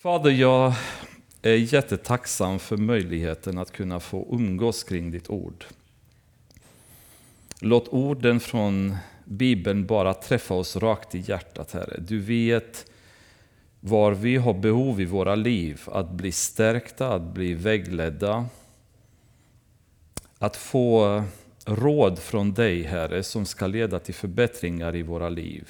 [0.00, 0.74] Fader, jag
[1.42, 5.64] är jättetacksam för möjligheten att kunna få umgås kring ditt ord.
[7.60, 11.96] Låt orden från Bibeln bara träffa oss rakt i hjärtat, Herre.
[11.98, 12.90] Du vet
[13.80, 18.46] var vi har behov i våra liv att bli stärkta, att bli vägledda.
[20.38, 21.22] Att få
[21.64, 25.68] råd från dig, Herre, som ska leda till förbättringar i våra liv.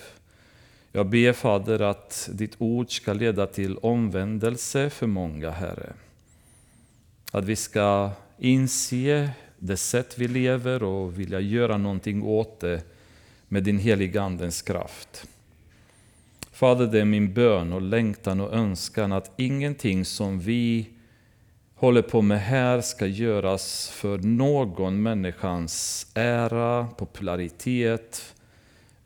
[0.98, 5.92] Jag ber Fader att ditt ord ska leda till omvändelse för många, Herre.
[7.32, 12.82] Att vi ska inse det sätt vi lever och vilja göra någonting åt det
[13.48, 15.26] med din heliga Andens kraft.
[16.52, 20.88] Fader, det är min bön och längtan och önskan att ingenting som vi
[21.74, 28.34] håller på med här ska göras för någon människans ära, popularitet,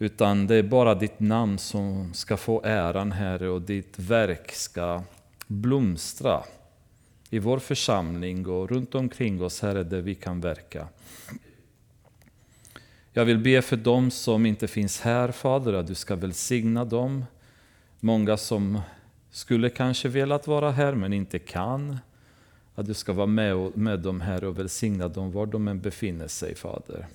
[0.02, 5.02] utan det är bara ditt namn som ska få äran, Herre, och ditt verk ska
[5.46, 6.42] blomstra
[7.30, 10.88] i vår församling och runt omkring oss, Herre, där vi kan verka.
[13.12, 17.24] Jag vill be för dem som inte finns här, Fader, att du ska välsigna dem.
[18.00, 18.80] Många som
[19.30, 21.98] skulle kanske velat vara här men inte kan.
[22.74, 26.28] Att du ska vara med, med dem här och välsigna dem var de än befinner
[26.28, 27.06] sig, Fader.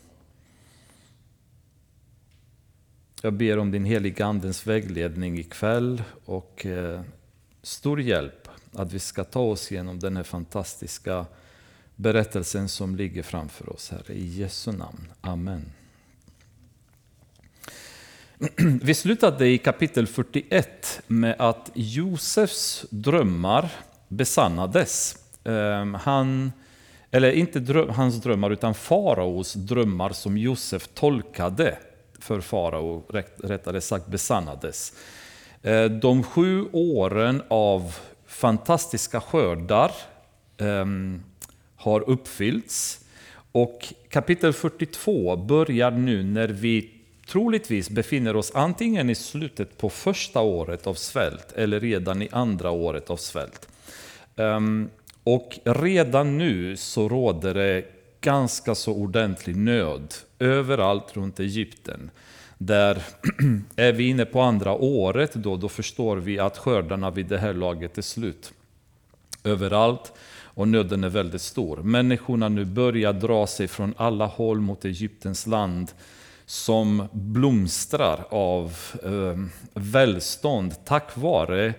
[3.21, 7.01] Jag ber om din heliga Andens vägledning ikväll och eh,
[7.61, 11.25] stor hjälp att vi ska ta oss igenom den här fantastiska
[11.95, 14.13] berättelsen som ligger framför oss, Herre.
[14.13, 15.07] I Jesu namn.
[15.21, 15.71] Amen.
[18.81, 23.71] Vi slutade i kapitel 41 med att Josefs drömmar
[24.07, 25.17] besannades.
[25.43, 26.52] Ehm, han,
[27.11, 31.77] eller inte dröm, hans drömmar, utan faraos drömmar som Josef tolkade
[32.19, 33.03] för farao,
[33.43, 34.93] rättare sagt besannades.
[35.61, 37.95] Eh, de sju åren av
[38.27, 39.91] fantastiska skördar
[40.57, 41.23] um,
[41.75, 43.05] har uppfyllts.
[43.51, 46.92] Och kapitel 42 börjar nu när vi
[47.27, 52.71] troligtvis befinner oss antingen i slutet på första året av svält eller redan i andra
[52.71, 53.67] året av svält.
[54.36, 54.89] Um,
[55.23, 57.86] och redan nu så råder det
[58.21, 62.09] ganska så ordentlig nöd överallt runt Egypten.
[62.58, 63.03] Där
[63.75, 67.53] är vi inne på andra året då, då förstår vi att skördarna vid det här
[67.53, 68.53] laget är slut.
[69.43, 70.14] Överallt
[70.58, 71.77] och nöden är väldigt stor.
[71.77, 75.92] Människorna nu börjar dra sig från alla håll mot Egyptens land
[76.45, 79.37] som blomstrar av eh,
[79.73, 81.73] välstånd tack vare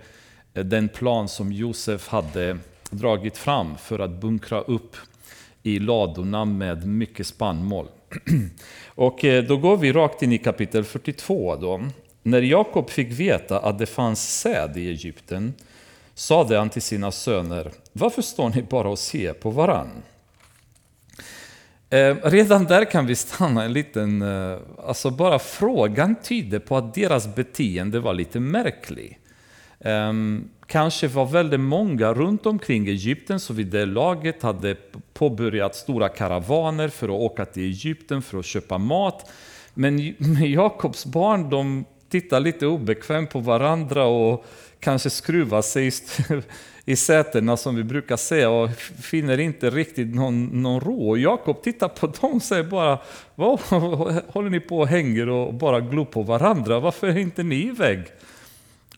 [0.54, 2.58] eh, den plan som Josef hade
[2.90, 4.96] dragit fram för att bunkra upp
[5.62, 7.88] i ladorna med mycket spannmål.
[8.86, 11.56] Och eh, då går vi rakt in i kapitel 42.
[11.56, 11.80] Då.
[12.22, 15.54] När Jakob fick veta att det fanns säd i Egypten
[16.14, 20.02] sade han till sina söner, varför står ni bara och ser på varann?
[21.90, 26.94] Eh, redan där kan vi stanna en liten, eh, alltså bara frågan tyder på att
[26.94, 29.18] deras beteende var lite märkligt.
[29.78, 34.76] Um, ehm, kanske var väldigt många runt omkring Egypten som vid det laget hade
[35.14, 39.30] påbörjat stora karavaner för att åka till Egypten för att köpa mat.
[39.74, 40.14] Men
[40.52, 44.46] Jakobs barn de tittar lite obekvämt på varandra och
[44.80, 45.90] kanske skruvar sig
[46.84, 48.70] i sätena som vi brukar säga och
[49.02, 51.08] finner inte riktigt någon, någon ro.
[51.08, 52.98] Och Jakob tittar på dem och säger bara,
[53.34, 53.60] vad
[54.28, 56.80] håller ni på och hänger och bara glor på varandra?
[56.80, 58.04] Varför är inte ni iväg?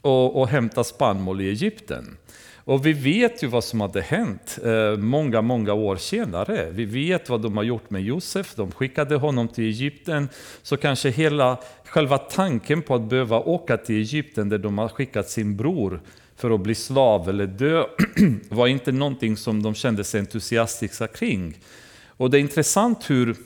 [0.03, 2.17] Och, och hämta spannmål i Egypten.
[2.65, 6.71] Och vi vet ju vad som hade hänt eh, många, många år senare.
[6.71, 8.55] Vi vet vad de har gjort med Josef.
[8.55, 10.29] De skickade honom till Egypten.
[10.63, 15.31] Så kanske hela själva tanken på att behöva åka till Egypten där de har skickat
[15.31, 16.01] sin bror
[16.37, 17.85] för att bli slav eller dö
[18.49, 21.59] var inte någonting som de kände sig entusiastiska kring.
[22.07, 23.37] Och det är intressant hur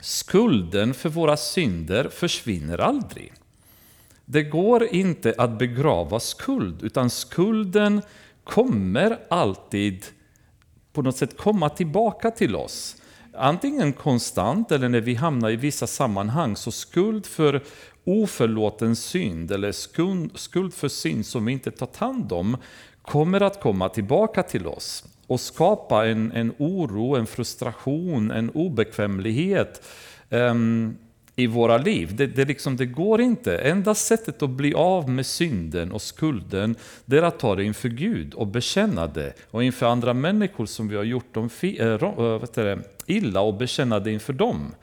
[0.00, 3.32] skulden för våra synder försvinner aldrig.
[4.32, 8.02] Det går inte att begrava skuld, utan skulden
[8.44, 10.04] kommer alltid
[10.92, 12.96] på något sätt komma tillbaka till oss.
[13.34, 16.56] Antingen konstant eller när vi hamnar i vissa sammanhang.
[16.56, 17.62] Så skuld för
[18.04, 19.72] oförlåten synd eller
[20.38, 22.56] skuld för synd som vi inte tagit hand om
[23.02, 29.86] kommer att komma tillbaka till oss och skapa en, en oro, en frustration, en obekvämlighet.
[30.30, 30.96] Um,
[31.36, 32.16] i våra liv.
[32.16, 33.58] Det, det, liksom, det går inte.
[33.58, 37.88] Enda sättet att bli av med synden och skulden, det är att ta det inför
[37.88, 39.32] Gud och bekänna det.
[39.50, 44.12] Och inför andra människor som vi har gjort dem fi, äh, illa och bekänna det
[44.12, 44.74] inför dem.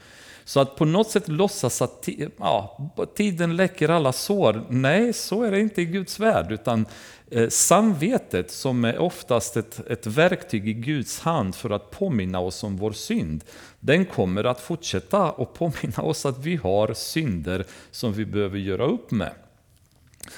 [0.49, 2.77] Så att på något sätt låtsas att ja,
[3.15, 6.51] tiden läker alla sår, nej så är det inte i Guds värld.
[6.51, 6.85] Utan
[7.31, 12.63] eh, samvetet som är oftast ett, ett verktyg i Guds hand för att påminna oss
[12.63, 13.43] om vår synd,
[13.79, 18.85] den kommer att fortsätta och påminna oss att vi har synder som vi behöver göra
[18.85, 19.31] upp med.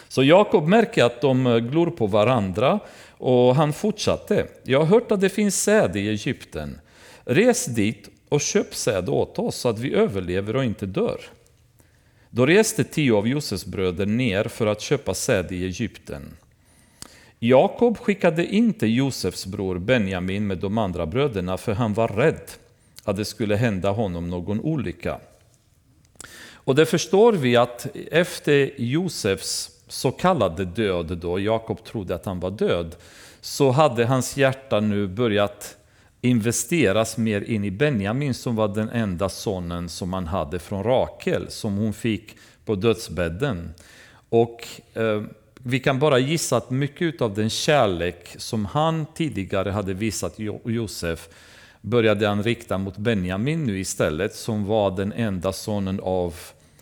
[0.07, 2.79] Så Jakob märker att de eh, glor på varandra
[3.17, 4.47] och han fortsatte.
[4.63, 6.79] Jag har hört att det finns säd i Egypten.
[7.25, 11.21] Res dit och köp säd åt oss så att vi överlever och inte dör.
[12.29, 16.33] Då reste tio av Josefs bröder ner för att köpa säd i Egypten.
[17.39, 22.51] Jakob skickade inte Josefs bror Benjamin med de andra bröderna för han var rädd
[23.03, 25.19] att det skulle hända honom någon olycka.
[26.53, 32.39] Och det förstår vi att efter Josefs så kallade död, då Jakob trodde att han
[32.39, 32.95] var död,
[33.41, 35.77] så hade hans hjärta nu börjat
[36.21, 41.51] investeras mer in i Benjamin som var den enda sonen som man hade från Rakel,
[41.51, 42.35] som hon fick
[42.65, 43.73] på dödsbädden.
[44.29, 45.23] Och eh,
[45.63, 51.29] vi kan bara gissa att mycket av den kärlek som han tidigare hade visat Josef
[51.81, 56.35] började han rikta mot Benjamin nu istället, som var den enda sonen av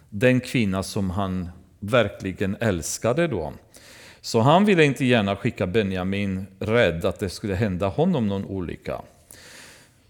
[0.09, 1.49] den kvinna som han
[1.79, 3.53] verkligen älskade då.
[4.21, 9.01] Så han ville inte gärna skicka Benjamin rädd att det skulle hända honom någon olycka.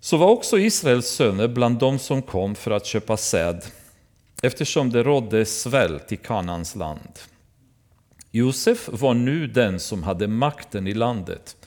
[0.02, 3.62] Så var också Israels söner bland de som kom för att köpa säd,
[4.42, 7.20] eftersom det rådde svält i Kanans land.
[8.32, 11.58] Josef var nu den som hade makten i landet,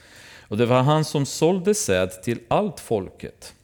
[0.48, 3.54] och det var han som sålde säd till allt folket.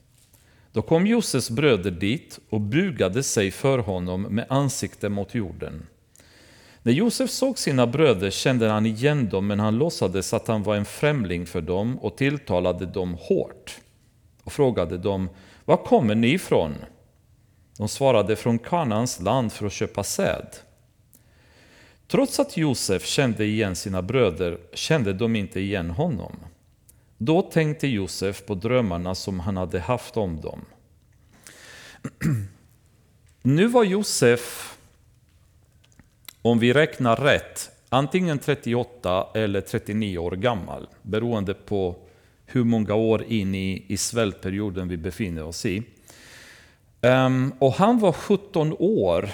[0.72, 5.86] Då kom Josefs bröder dit och bugade sig för honom med ansikte mot jorden.
[6.82, 10.76] När Josef såg sina bröder kände han igen dem, men han låtsades att han var
[10.76, 13.80] en främling för dem och tilltalade dem hårt
[14.48, 15.28] och frågade dem,
[15.64, 16.74] var kommer ni ifrån?
[17.78, 20.56] De svarade från Kanans land för att köpa säd.
[22.06, 26.36] Trots att Josef kände igen sina bröder kände de inte igen honom.
[27.18, 30.64] Då tänkte Josef på drömmarna som han hade haft om dem.
[33.42, 34.76] Nu var Josef,
[36.42, 42.07] om vi räknar rätt, antingen 38 eller 39 år gammal, beroende på
[42.50, 45.82] hur många år in i, i svältperioden vi befinner oss i.
[47.00, 49.30] Um, och han var 17 år,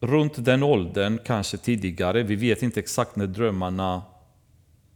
[0.00, 2.22] runt den åldern, kanske tidigare.
[2.22, 4.02] Vi vet inte exakt när drömmarna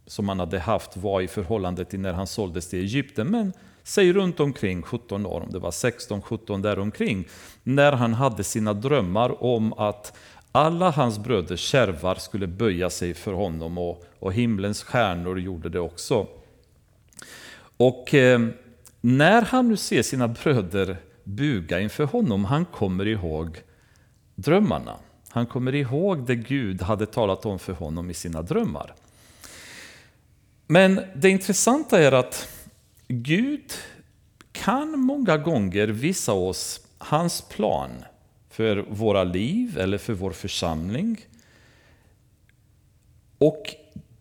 [0.07, 3.27] som han hade haft var i förhållande till när han såldes till Egypten.
[3.27, 3.53] Men
[3.83, 7.27] säg runt omkring 17 år, om det var 16-17 däromkring.
[7.63, 10.17] När han hade sina drömmar om att
[10.51, 15.79] alla hans bröders kärvar skulle böja sig för honom och, och himlens stjärnor gjorde det
[15.79, 16.27] också.
[17.77, 18.47] Och eh,
[19.01, 23.61] när han nu ser sina bröder buga inför honom, han kommer ihåg
[24.35, 24.95] drömmarna.
[25.29, 28.93] Han kommer ihåg det Gud hade talat om för honom i sina drömmar.
[30.67, 32.49] Men det intressanta är att
[33.07, 33.73] Gud
[34.51, 37.89] kan många gånger visa oss hans plan
[38.49, 41.25] för våra liv eller för vår församling.
[43.37, 43.75] Och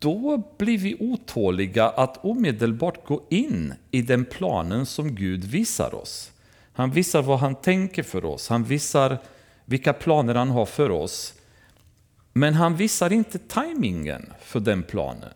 [0.05, 6.33] då blir vi otåliga att omedelbart gå in i den planen som Gud visar oss.
[6.73, 9.19] Han visar vad han tänker för oss, han visar
[9.65, 11.35] vilka planer han har för oss.
[12.33, 15.35] Men han visar inte tajmingen för den planen.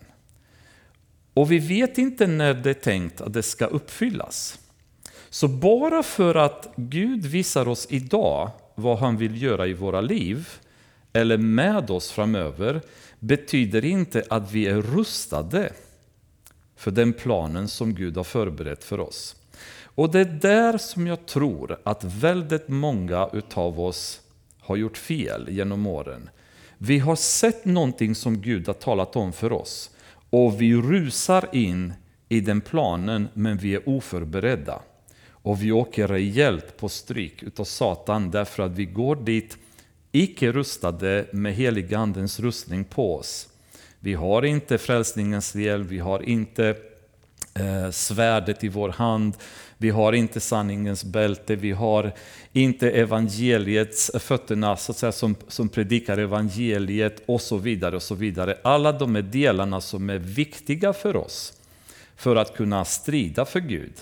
[1.35, 4.59] Och vi vet inte när det är tänkt att det ska uppfyllas.
[5.31, 10.49] Så bara för att Gud visar oss idag vad han vill göra i våra liv,
[11.13, 12.81] eller med oss framöver,
[13.19, 15.73] betyder inte att vi är rustade
[16.77, 19.37] för den planen som Gud har förberett för oss.
[19.83, 24.21] Och det är där som jag tror att väldigt många utav oss
[24.61, 26.31] har gjort fel genom åren.
[26.79, 29.91] Vi har sett någonting som Gud har talat om för oss
[30.31, 31.93] och vi rusar in
[32.29, 34.83] i den planen men vi är oförberedda.
[35.31, 39.59] Och vi åker rejält på stryk utav Satan därför att vi går dit
[40.13, 43.49] icke rustade med heligandens rustning på oss.
[44.01, 46.77] Vi har inte frälsningens hjälm, vi har inte
[47.55, 49.35] eh, svärdet i vår hand,
[49.79, 52.13] vi har inte sanningens bälte, vi har
[52.53, 57.97] inte evangeliets fötterna så att säga, som, som predikar evangeliet och så vidare.
[57.97, 58.59] och så vidare.
[58.63, 61.53] Alla de här delarna som är viktiga för oss
[62.17, 63.95] för att kunna strida för Gud.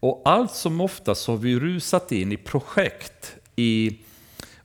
[0.00, 3.98] Och allt som oftast har vi rusat in i projekt, i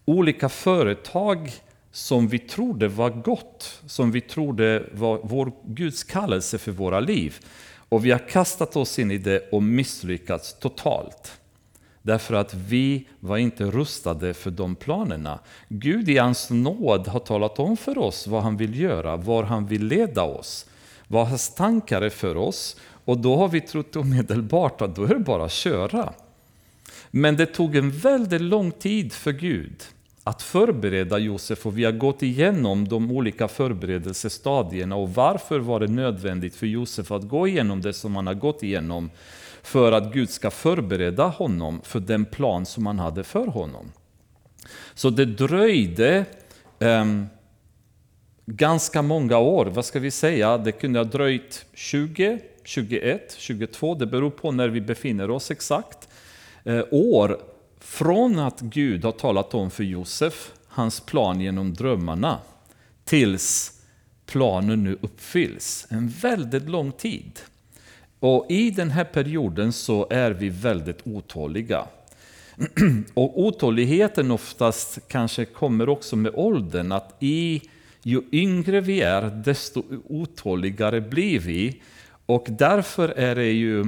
[0.06, 1.52] olika företag
[1.92, 7.40] som vi trodde var gott, som vi trodde var vår Guds kallelse för våra liv.
[7.90, 11.40] Och vi har kastat oss in i det och misslyckats totalt.
[12.02, 15.40] Därför att vi var inte rustade för de planerna.
[15.70, 19.66] Gud i hans nåd har talat om för oss vad han vill göra, var han
[19.66, 20.66] vill leda oss,
[21.08, 22.78] vad hans tankar är för oss.
[23.06, 26.14] Och då har vi trott omedelbart att då är det bara att köra.
[27.12, 29.84] Men det tog en väldigt lång tid för Gud
[30.24, 35.88] att förbereda Josef och vi har gått igenom de olika förberedelsestadierna och varför var det
[35.88, 39.10] nödvändigt för Josef att gå igenom det som han har gått igenom
[39.64, 43.92] för att Gud ska förbereda honom för den plan som han hade för honom.
[44.94, 46.26] Så det dröjde
[46.80, 47.28] um,
[48.46, 54.06] ganska många år, vad ska vi säga, det kunde ha dröjt 20, 21, 22, det
[54.06, 56.10] beror på när vi befinner oss exakt,
[56.64, 57.53] eh, år
[57.84, 62.40] från att Gud har talat om för Josef hans plan genom drömmarna
[63.06, 63.82] tills
[64.26, 65.88] planen nu uppfylls.
[65.90, 67.40] En väldigt lång tid.
[68.20, 71.86] Och i den här perioden så är vi väldigt otåliga.
[73.14, 77.62] Och otåligheten oftast kanske kommer också med åldern, att i,
[78.04, 81.82] ju yngre vi är, desto otåligare blir vi.
[82.26, 83.86] Och därför är det ju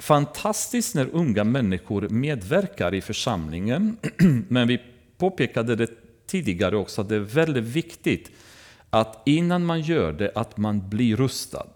[0.00, 3.96] fantastiskt när unga människor medverkar i församlingen.
[4.48, 4.80] Men vi
[5.18, 5.90] påpekade det
[6.26, 8.30] tidigare också, att det är väldigt viktigt
[8.90, 11.66] att innan man gör det, att man blir rustad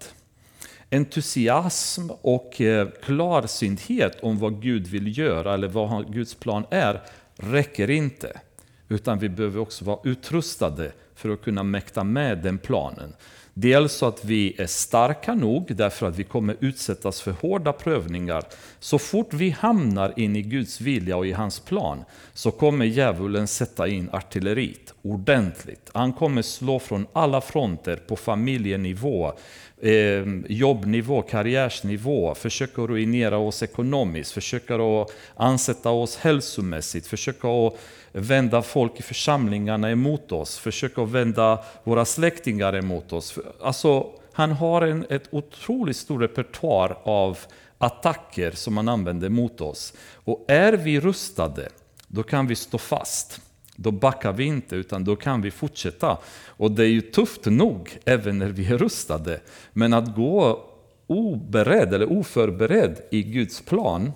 [0.95, 7.03] entusiasm och eh, klarsynthet om vad Gud vill göra eller vad Guds plan är
[7.37, 8.41] räcker inte.
[8.89, 13.13] Utan vi behöver också vara utrustade för att kunna mäkta med den planen.
[13.57, 18.45] Dels så att vi är starka nog därför att vi kommer utsättas för hårda prövningar.
[18.81, 23.47] Så fort vi hamnar in i Guds vilja och i hans plan så kommer djävulen
[23.47, 25.91] sätta in artilleriet ordentligt.
[25.93, 29.33] Han kommer slå från alla fronter på familjenivå,
[29.81, 37.79] eh, jobbnivå, karriärsnivå, försöka ruinera oss ekonomiskt, försöka att ansätta oss hälsomässigt, försöka att
[38.17, 43.39] vända folk i församlingarna emot oss, försöka vända våra släktingar emot oss.
[43.63, 47.39] Alltså, han har en ett otroligt stor repertoar av
[47.79, 49.93] attacker som han använder mot oss.
[50.15, 51.69] Och är vi rustade,
[52.09, 53.41] då kan vi stå fast.
[53.77, 56.19] Då backar vi inte, utan då kan vi fortsätta.
[56.47, 59.41] Och det är ju tufft nog, även när vi är rustade.
[59.73, 60.65] Men att gå
[61.07, 64.13] oberedd eller oförberedd i Guds plan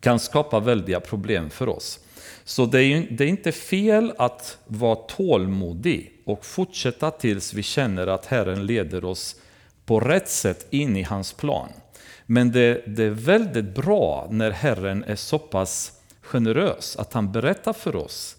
[0.00, 2.00] kan skapa väldiga problem för oss.
[2.44, 8.06] Så det är, det är inte fel att vara tålmodig och fortsätta tills vi känner
[8.06, 9.36] att Herren leder oss
[9.86, 11.68] på rätt sätt in i hans plan.
[12.26, 17.72] Men det, det är väldigt bra när Herren är så pass generös att han berättar
[17.72, 18.36] för oss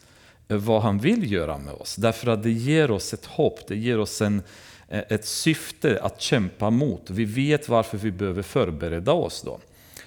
[0.47, 1.95] eh, vad han vill göra med oss.
[1.95, 4.41] Därför att det ger oss ett hopp, det ger oss en,
[4.89, 7.09] eh, ett syfte att kämpa mot.
[7.09, 9.59] Vi vet varför vi behöver förbereda oss då.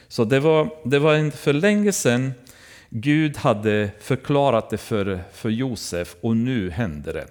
[0.08, 2.32] Så det var, det var för länge sedan
[2.98, 7.26] Gud hade förklarat det för, för Josef och nu händer det.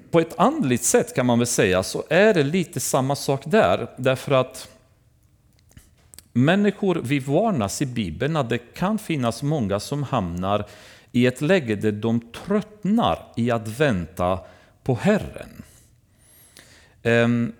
[0.10, 3.90] På ett andligt sätt kan man väl säga så är det lite samma sak där.
[3.96, 4.68] Därför att
[6.32, 10.64] människor, vi varnas i Bibeln att det kan finnas många som hamnar
[11.12, 14.38] i ett läge där de tröttnar i att vänta
[14.82, 15.62] på Herren.
[17.02, 17.52] Um,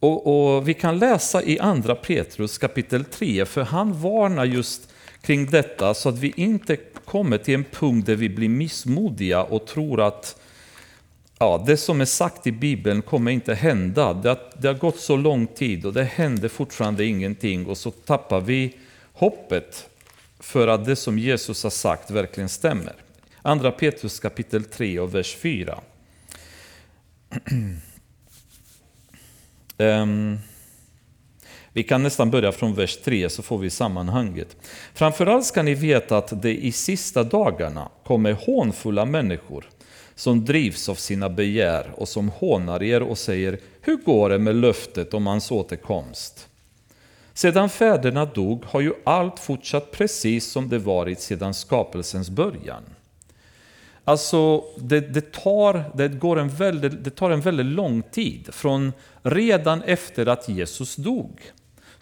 [0.00, 4.89] och, och, Vi kan läsa i Andra Petrus kapitel 3, för han varnar just
[5.22, 9.66] kring detta så att vi inte kommer till en punkt där vi blir missmodiga och
[9.66, 10.40] tror att
[11.38, 14.14] ja, det som är sagt i Bibeln kommer inte hända.
[14.14, 17.90] Det har, det har gått så lång tid och det händer fortfarande ingenting och så
[17.90, 18.76] tappar vi
[19.12, 19.88] hoppet
[20.38, 22.94] för att det som Jesus har sagt verkligen stämmer.
[23.42, 25.80] Andra Petrus kapitel 3 och vers 4.
[27.46, 27.80] um,
[29.78, 30.38] ehm,
[31.72, 34.56] vi kan nästan börja från vers 3 så får vi sammanhanget.
[34.94, 39.64] Framförallt ska ni veta att det i sista dagarna kommer hånfulla människor
[40.14, 44.54] som drivs av sina begär och som hånar er och säger Hur går det med
[44.54, 46.48] löftet om hans återkomst?
[47.34, 52.82] Sedan fäderna dog har ju allt fortsatt precis som det varit sedan skapelsens början.
[54.04, 58.48] Alltså, det, det, tar, det, går en väldigt, det tar en väldigt lång tid.
[58.52, 61.40] Från redan efter att Jesus dog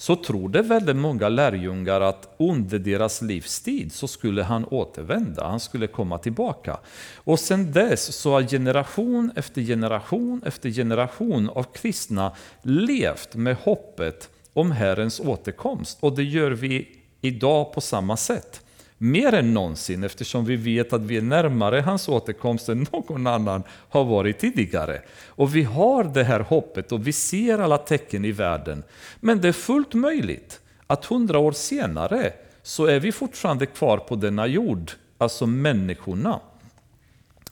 [0.00, 5.87] så trodde väldigt många lärjungar att under deras livstid så skulle han återvända, han skulle
[5.87, 6.78] komma tillbaka.
[7.17, 14.31] Och sedan dess så har generation efter generation efter generation av kristna levt med hoppet
[14.52, 15.99] om Herrens återkomst.
[16.00, 16.88] Och det gör vi
[17.21, 18.67] idag på samma sätt.
[18.99, 23.62] Mer än någonsin eftersom vi vet att vi är närmare hans återkomst än någon annan
[23.69, 25.02] har varit tidigare.
[25.26, 28.83] Och vi har det här hoppet och vi ser alla tecken i världen.
[29.21, 34.17] Men det är fullt möjligt att hundra år senare så är vi fortfarande kvar på
[34.17, 36.40] denna jord, alltså människorna.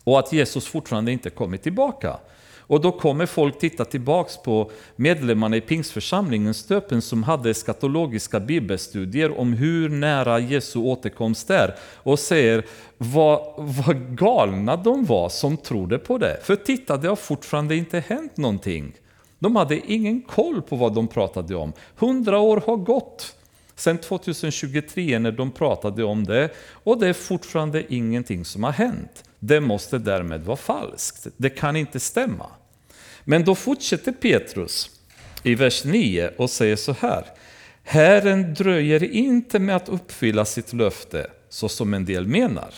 [0.05, 2.17] Och att Jesus fortfarande inte kommit tillbaka.
[2.67, 9.41] Och då kommer folk titta tillbaks på medlemmarna i Pingstförsamlingen Stöpen som hade skatologiska bibelstudier
[9.41, 12.65] om hur nära Jesu återkomst är och säger
[12.99, 16.39] vad, vad galna de var som trodde på det.
[16.43, 18.95] För titta, det har fortfarande inte hänt någonting.
[19.39, 21.73] De hade ingen koll på vad de pratade om.
[21.97, 23.36] Hundra år har gått
[23.77, 29.25] sedan 2023 när de pratade om det och det är fortfarande ingenting som har hänt.
[29.39, 31.27] Det måste därmed vara falskt.
[31.37, 32.47] Det kan inte stämma.
[33.25, 34.91] Men då fortsätter Petrus
[35.43, 37.27] i vers 9 och säger så här.
[37.83, 42.75] Herren dröjer inte med att uppfylla sitt löfte så som en del menar.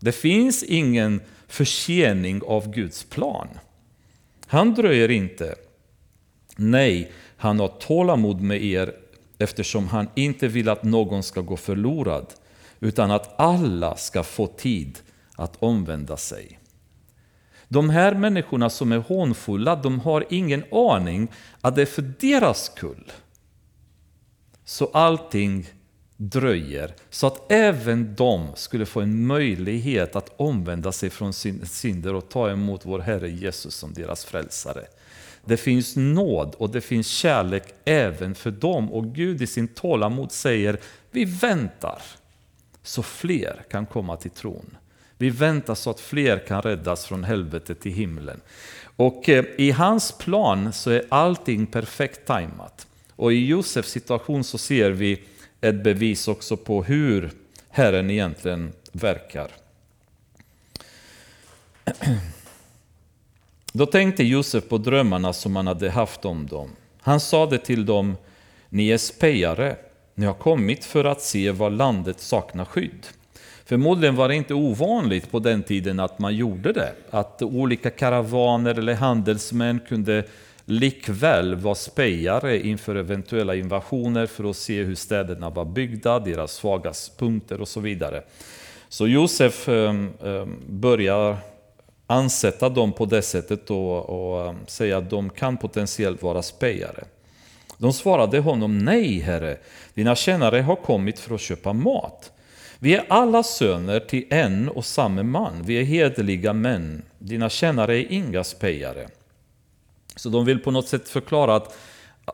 [0.00, 3.48] Det finns ingen försening av Guds plan.
[4.46, 5.54] Han dröjer inte.
[6.56, 8.94] Nej, han har tålamod med er
[9.40, 12.26] eftersom han inte vill att någon ska gå förlorad
[12.80, 14.98] utan att alla ska få tid
[15.36, 16.58] att omvända sig.
[17.68, 21.28] De här människorna som är hånfulla, de har ingen aning
[21.60, 23.12] att det är för deras skull.
[24.64, 25.66] Så allting
[26.16, 32.14] dröjer, så att även de skulle få en möjlighet att omvända sig från sin synder
[32.14, 34.84] och ta emot vår Herre Jesus som deras frälsare.
[35.44, 40.32] Det finns nåd och det finns kärlek även för dem och Gud i sin tålamod
[40.32, 40.78] säger
[41.10, 42.02] vi väntar
[42.82, 44.76] så fler kan komma till tron.
[45.18, 48.40] Vi väntar så att fler kan räddas från helvetet till himlen.
[48.96, 52.86] Och eh, i hans plan så är allting perfekt tajmat.
[53.16, 55.22] Och i Josefs situation så ser vi
[55.60, 57.30] ett bevis också på hur
[57.68, 59.50] Herren egentligen verkar.
[63.72, 66.68] Då tänkte Josef på drömmarna som han hade haft om dem.
[67.00, 68.16] Han sade till dem,
[68.68, 69.76] ni är spejare,
[70.14, 73.06] ni har kommit för att se var landet saknar skydd.
[73.64, 76.92] Förmodligen var det inte ovanligt på den tiden att man gjorde det.
[77.10, 80.24] Att olika karavaner eller handelsmän kunde
[80.64, 86.92] likväl vara spejare inför eventuella invasioner för att se hur städerna var byggda, deras svaga
[87.18, 88.22] punkter och så vidare.
[88.88, 91.36] Så Josef ehm, ehm, börjar
[92.10, 97.04] ansätta dem på det sättet och, och säga att de kan potentiellt vara spejare.
[97.78, 99.56] De svarade honom, nej herre,
[99.94, 102.32] dina tjänare har kommit för att köpa mat.
[102.78, 105.62] Vi är alla söner till en och samma man.
[105.62, 107.02] Vi är hederliga män.
[107.18, 109.08] Dina tjänare är inga spejare.
[110.16, 111.76] Så de vill på något sätt förklara att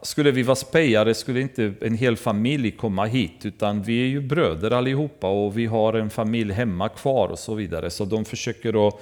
[0.03, 4.21] skulle vi vara spejare skulle inte en hel familj komma hit, utan vi är ju
[4.21, 7.91] bröder allihopa och vi har en familj hemma kvar och så vidare.
[7.91, 9.01] Så de försöker att,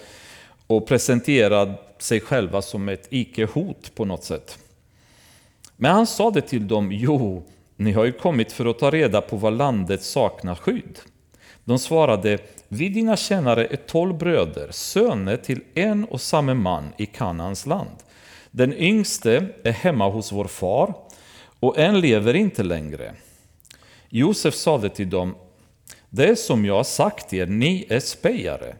[0.66, 4.58] och presenterade sig själva som ett icke-hot på något sätt.
[5.76, 7.44] Men han sa det till dem, jo,
[7.76, 10.98] ni har ju kommit för att ta reda på vad landet saknar skydd.
[11.64, 17.06] De svarade, vi dina tjänare är tolv bröder, söner till en och samma man i
[17.06, 17.96] Kanans land.
[18.50, 20.94] Den yngste är hemma hos vår far
[21.60, 23.14] och en lever inte längre.
[24.08, 25.34] Josef sade till dem,
[26.10, 28.76] det är som jag har sagt er, ni är spejare.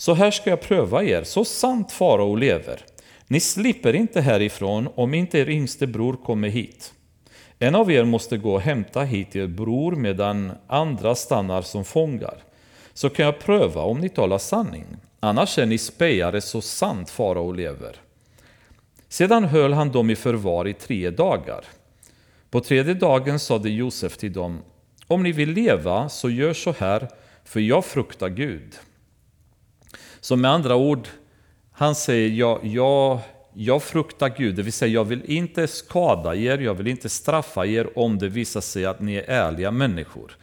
[0.00, 2.84] Så här ska jag pröva er, så sant farao lever.
[3.26, 6.92] Ni slipper inte härifrån om inte er yngste bror kommer hit.
[7.58, 12.42] En av er måste gå och hämta hit er bror medan andra stannar som fångar.
[12.94, 14.86] Så kan jag pröva om ni talar sanning.
[15.20, 17.96] Annars är ni spejare så sant farao lever.
[19.08, 21.64] Sedan höll han dem i förvar i tre dagar.
[22.50, 24.58] På tredje dagen sade Josef till dem,
[25.06, 27.08] om ni vill leva så gör så här,
[27.44, 28.74] för jag fruktar Gud.
[30.20, 31.08] Så med andra ord,
[31.72, 33.20] han säger, jag, jag
[33.54, 37.66] jag fruktar Gud, det vill säga jag vill inte skada er, jag vill inte straffa
[37.66, 40.36] er om det visar sig att ni är ärliga människor.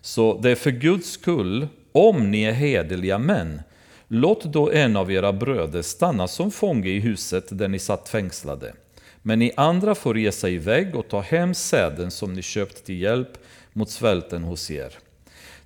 [0.00, 3.62] Så det är för Guds skull, om ni är hederliga män,
[4.08, 8.74] låt då en av era bröder stanna som fånge i huset där ni satt fängslade.
[9.22, 13.38] Men ni andra får resa iväg och ta hem säden som ni köpt till hjälp
[13.72, 14.94] mot svälten hos er.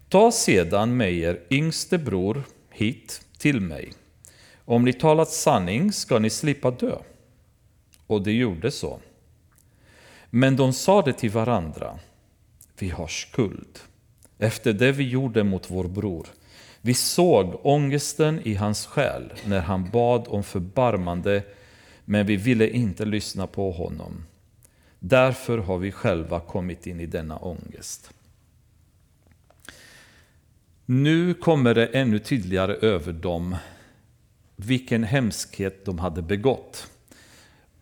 [0.09, 3.93] Ta sedan med er yngste bror hit till mig.
[4.65, 6.99] Om ni talat sanning ska ni slippa dö.
[8.07, 9.01] Och de gjorde så.
[10.31, 11.99] Men de sade till varandra,
[12.79, 13.79] vi har skuld
[14.39, 16.27] efter det vi gjorde mot vår bror.
[16.81, 21.43] Vi såg ångesten i hans själ när han bad om förbarmande,
[22.05, 24.25] men vi ville inte lyssna på honom.
[24.99, 28.11] Därför har vi själva kommit in i denna ångest.
[30.89, 33.57] Nu kommer det ännu tydligare över dem
[34.57, 36.91] vilken hemskhet de hade begått.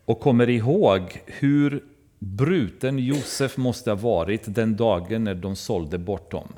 [0.05, 1.85] Och kommer ihåg hur
[2.19, 6.53] bruten Josef måste ha varit den dagen när de sålde bort dem.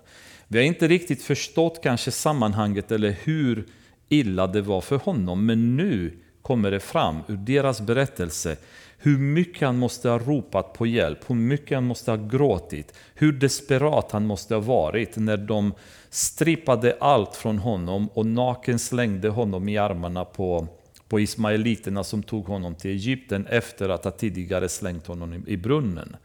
[0.48, 3.66] Vi har inte riktigt förstått kanske sammanhanget eller hur
[4.08, 8.56] illa det var för honom, men nu kommer det fram ur deras berättelse
[8.98, 13.32] hur mycket han måste ha ropat på hjälp, hur mycket han måste ha gråtit, hur
[13.32, 15.72] desperat han måste ha varit när de
[16.16, 20.66] strippade allt från honom och naken slängde honom i armarna på,
[21.08, 26.16] på ismaeliterna som tog honom till Egypten efter att ha tidigare slängt honom i brunnen.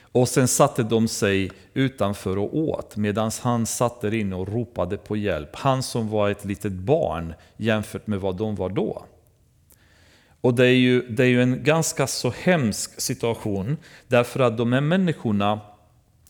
[0.00, 4.96] Och sen satte de sig utanför och åt medan han satt där inne och ropade
[4.96, 5.56] på hjälp.
[5.56, 9.04] Han som var ett litet barn jämfört med vad de var då.
[10.40, 13.76] Och det är ju, det är ju en ganska så hemsk situation
[14.08, 15.60] därför att de här människorna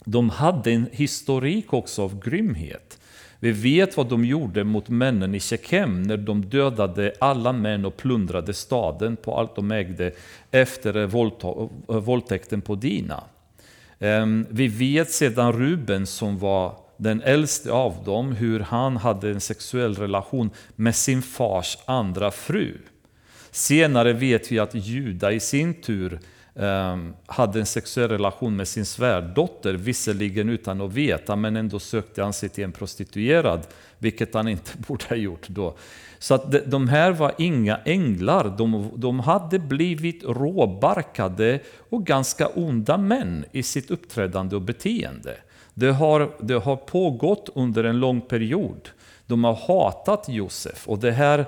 [0.04, 2.98] de hade en historik också av grymhet.
[3.38, 7.96] Vi vet vad de gjorde mot männen i Shekem när de dödade alla män och
[7.96, 10.12] plundrade staden på allt de ägde
[10.50, 11.06] efter
[12.00, 13.24] våldtäkten på Dina.
[13.98, 19.40] Ehm, vi vet sedan Ruben som var den äldste av dem hur han hade en
[19.40, 22.78] sexuell relation med sin fars andra fru.
[23.50, 26.20] Senare vet vi att Juda i sin tur
[26.56, 32.22] Ehm, hade en sexuell relation med sin svärdotter, visserligen utan att veta, men ändå sökte
[32.22, 33.66] han sig till en prostituerad,
[33.98, 35.74] vilket han inte borde ha gjort då.
[36.18, 41.60] Så att de här var inga änglar, de, de hade blivit råbarkade
[41.90, 45.36] och ganska onda män i sitt uppträdande och beteende.
[45.74, 48.88] Det har, det har pågått under en lång period.
[49.26, 51.46] De har hatat Josef och det här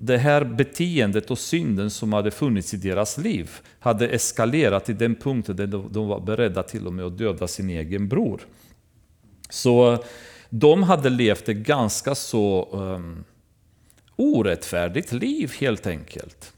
[0.00, 5.14] det här beteendet och synden som hade funnits i deras liv hade eskalerat till den
[5.14, 8.40] punkten där de var beredda till och med att döda sin egen bror.
[9.50, 10.04] Så
[10.50, 13.24] de hade levt ett ganska så um,
[14.16, 16.52] orättfärdigt liv helt enkelt.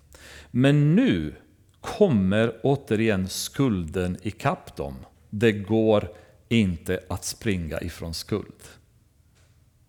[0.50, 1.35] Men nu
[1.81, 4.94] kommer återigen skulden ikapp dem.
[5.31, 6.09] Det går
[6.48, 8.62] inte att springa ifrån skuld.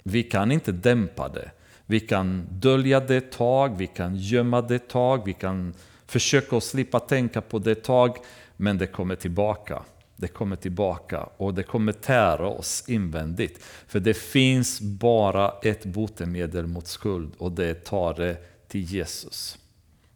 [0.04, 1.52] Vi kan inte dämpa det.
[1.91, 5.73] Vi kan dölja det ett tag, vi kan gömma det ett tag, vi kan
[6.06, 8.17] försöka att slippa tänka på det ett tag,
[8.58, 9.84] men det kommer tillbaka.
[10.15, 13.63] Det kommer tillbaka och det kommer tära oss invändigt.
[13.88, 19.58] För det finns bara ett botemedel mot skuld och det är ta det till Jesus.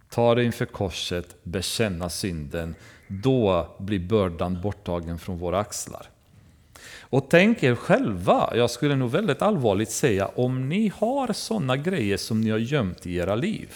[0.09, 2.75] Ta det inför korset, bekänna synden.
[3.07, 6.09] Då blir bördan borttagen från våra axlar.
[7.15, 12.17] Och tänk er själva, jag skulle nog väldigt allvarligt säga, om ni har sådana grejer
[12.17, 13.73] som ni har gömt i era liv,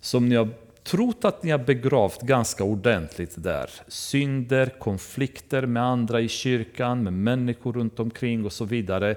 [0.00, 0.48] som ni har
[0.82, 3.70] trott att ni har begravt ganska ordentligt där.
[3.88, 9.14] Synder, konflikter med andra i kyrkan, med människor runt omkring och så vidare.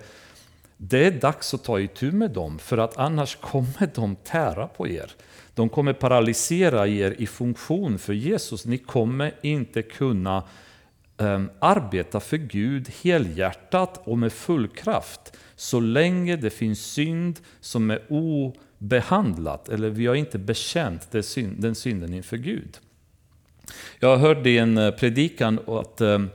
[0.77, 4.87] Det är dags att ta itu med dem, för att annars kommer de tära på
[4.87, 5.11] er.
[5.53, 8.65] De kommer paralysera er i funktion för Jesus.
[8.65, 10.43] Ni kommer inte kunna
[11.17, 17.91] Ehm, arbeta för Gud helhjärtat och med full kraft så länge det finns synd som
[17.91, 22.77] är obehandlat eller vi har inte bekänt den synden inför Gud.
[23.99, 26.29] Jag hörde i en eh, predikan att ehm,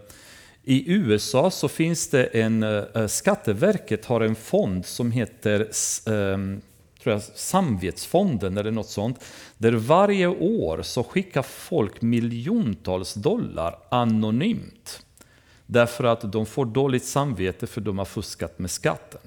[0.63, 5.69] i USA så finns det en, eh, eh, Skatteverket har en fond som heter
[6.07, 6.61] ehm,
[7.03, 9.25] tror jag, Samvetsfonden eller något sånt,
[9.59, 15.03] där varje år så skickar folk miljontals dollar anonymt.
[15.67, 19.21] Därför att de får dåligt samvete för de har fuskat med skatten.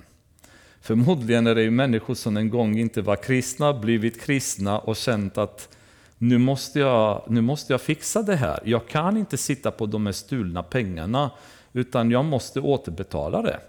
[0.81, 5.37] Förmodligen är det ju människor som en gång inte var kristna, blivit kristna och känt
[5.37, 5.69] att
[6.17, 8.59] nu måste, jag, nu måste jag fixa det här.
[8.65, 11.31] Jag kan inte sitta på de här stulna pengarna,
[11.73, 13.59] utan jag måste återbetala det.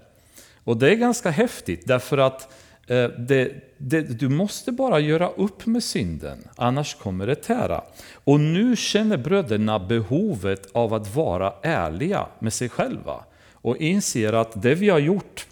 [0.63, 2.53] Och det är ganska häftigt, därför att
[2.87, 7.83] Eh, det, det, du måste bara göra upp med synden, annars kommer det tära.
[8.13, 14.61] Och nu känner bröderna behovet av att vara ärliga med sig själva och inser att
[14.61, 15.47] det vi har gjort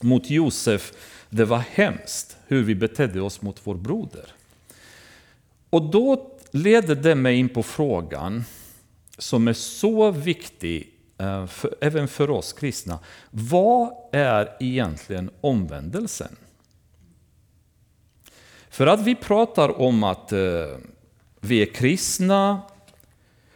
[0.00, 0.92] mot Josef,
[1.30, 4.32] det var hemskt hur vi betedde oss mot vår broder.
[5.70, 8.44] Och då leder det mig in på frågan
[9.18, 12.98] som är så viktig eh, för, även för oss kristna.
[13.30, 16.36] Vad är egentligen omvändelsen?
[18.74, 20.38] För att vi pratar om att eh,
[21.40, 22.62] vi är kristna,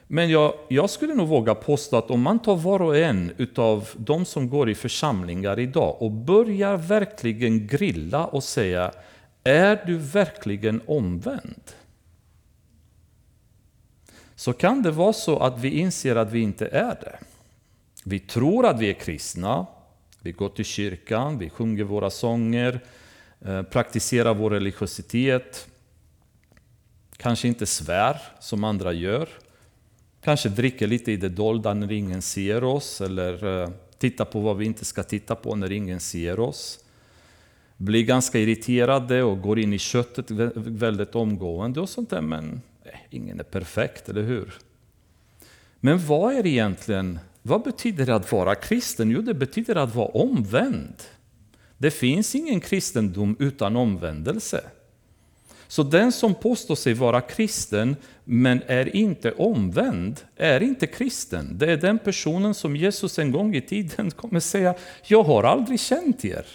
[0.07, 3.89] men jag, jag, skulle nog våga påstå att om man tar var och en utav
[3.97, 8.93] de som går i församlingar idag och börjar verkligen grilla och säga
[9.45, 11.63] Är du verkligen omvänd?
[14.35, 17.19] Så kan det vara så att vi inser att vi inte är det.
[18.05, 19.67] Vi tror att vi är kristna,
[20.21, 22.81] vi går till kyrkan, vi sjunger våra sånger,
[23.45, 25.69] Eh, praktisera vår religiositet,
[27.17, 29.29] kanske inte svär som andra gör.
[30.21, 34.41] Kanske dricker lite i det dolda när ingen ser oss, eller eh, titta tittar på
[34.41, 36.85] vad vi inte ska titta på när ingen ser oss.
[37.77, 43.07] Blir ganska irriterade och går in i köttet väldigt omgående och sånt där, men nej,
[43.11, 44.55] ingen är perfekt, eller hur?
[45.81, 49.11] Men vad är egentligen, vad betyder det att vara kristen?
[49.11, 50.95] Jo, det betyder att vara omvänd.
[51.79, 54.65] Det finns ingen kristendom utan omvändelse.
[55.69, 61.59] Så den som påstår sig vara kristen men är inte omvänd är inte kristen.
[61.59, 64.75] Det är den personen som Jesus en gång i tiden kommer säga,
[65.07, 66.47] jag har aldrig känt er.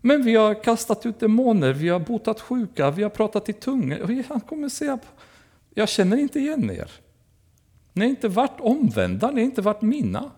[0.00, 4.24] Men vi har kastat ut demoner, vi har botat sjuka, vi har pratat i tungor.
[4.28, 4.98] Han kommer säga,
[5.74, 6.90] jag känner inte igen er.
[7.92, 10.30] Ni har inte varit omvända, ni har inte varit mina.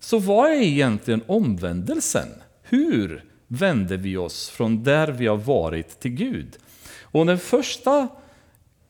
[0.00, 2.28] Så vad är egentligen omvändelsen?
[2.74, 6.56] Hur vänder vi oss från där vi har varit till Gud?
[7.02, 8.08] Och den första,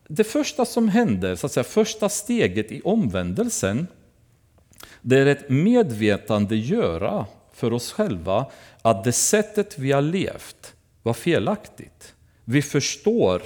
[0.08, 3.86] det första som händer, så att säga, första steget i omvändelsen,
[5.02, 8.46] det är ett medvetandegöra för oss själva
[8.82, 12.14] att det sättet vi har levt var felaktigt.
[12.44, 13.42] Vi förstår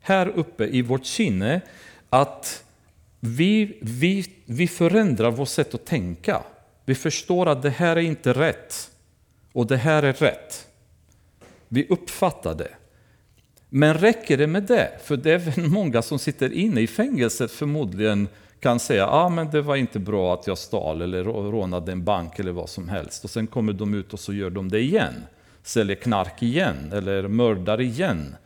[0.00, 1.60] här uppe i vårt sinne
[2.10, 2.64] att
[3.20, 6.42] vi, vi, vi förändrar vårt sätt att tänka.
[6.84, 8.90] Vi förstår att det här är inte rätt
[9.58, 10.68] och det här är rätt.
[11.68, 12.70] Vi uppfattar det.
[13.68, 14.90] Men räcker det med det?
[15.04, 18.28] För det är väl många som sitter inne i fängelset förmodligen
[18.60, 22.04] kan säga att ah, men det var inte bra att jag stal eller rånade en
[22.04, 23.24] bank eller vad som helst.
[23.24, 25.14] Och sen kommer de ut och så gör de det igen.
[25.62, 28.36] Säljer knark igen eller mördar igen.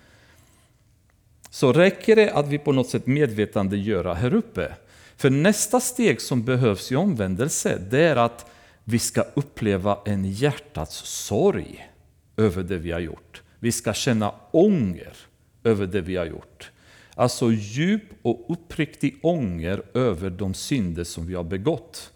[1.51, 4.73] Så räcker det att vi på något sätt medvetandegöra här uppe.
[5.17, 8.52] För nästa steg som behövs i omvändelse, det är att
[8.85, 11.89] vi ska uppleva en hjärtats sorg
[12.37, 13.43] över det vi har gjort.
[13.59, 15.17] Vi ska känna ånger
[15.65, 16.71] över det vi har gjort.
[17.15, 22.13] Alltså djup och uppriktig ånger över de synder som vi har begått.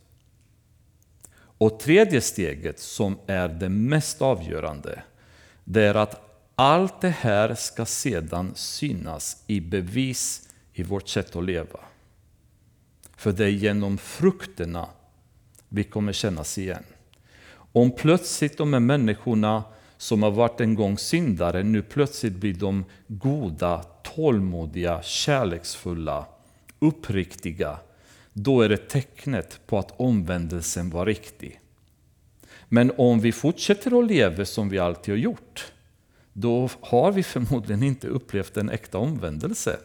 [1.58, 5.02] Och tredje steget, som är det mest avgörande,
[5.64, 6.20] det är att
[6.54, 11.80] allt det här ska sedan synas i bevis i vårt sätt att leva.
[13.16, 14.88] För det är genom frukterna
[15.68, 16.82] vi kommer kännas igen.
[17.72, 19.64] Om plötsligt de här människorna
[19.96, 26.26] som har varit en gång syndare, nu plötsligt blir de goda, tålmodiga, kärleksfulla,
[26.78, 27.78] uppriktiga,
[28.32, 31.60] då är det tecknet på att omvändelsen var riktig.
[32.68, 35.72] Men om vi fortsätter att leva som vi alltid har gjort,
[36.32, 39.76] då har vi förmodligen inte upplevt en äkta omvändelse.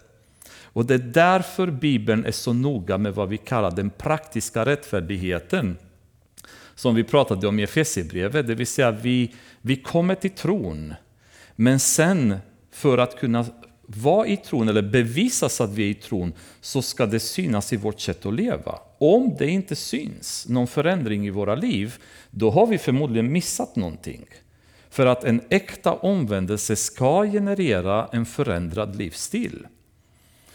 [0.74, 5.78] Och det är därför Bibeln är så noga med vad vi kallar den praktiska rättfärdigheten.
[6.76, 10.94] Som vi pratade om i Efesierbrevet, det vill säga vi, vi kommer till tron.
[11.56, 12.38] Men sen
[12.72, 13.46] för att kunna
[13.86, 17.78] vara i tron eller bevisas att vi är i tron så ska det synas i
[17.78, 18.80] vårt sätt att leva.
[18.98, 21.96] Om det inte syns någon förändring i våra liv,
[22.30, 24.26] då har vi förmodligen missat någonting.
[24.90, 29.68] För att en äkta omvändelse ska generera en förändrad livsstil.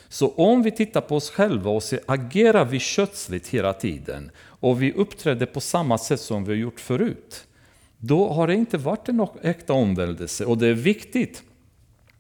[0.09, 4.83] Så om vi tittar på oss själva och ser, agerar vi kötsligt hela tiden och
[4.83, 7.47] vi uppträder på samma sätt som vi har gjort förut,
[7.99, 10.45] då har det inte varit en äkta omvändelse.
[10.45, 11.43] Och det är viktigt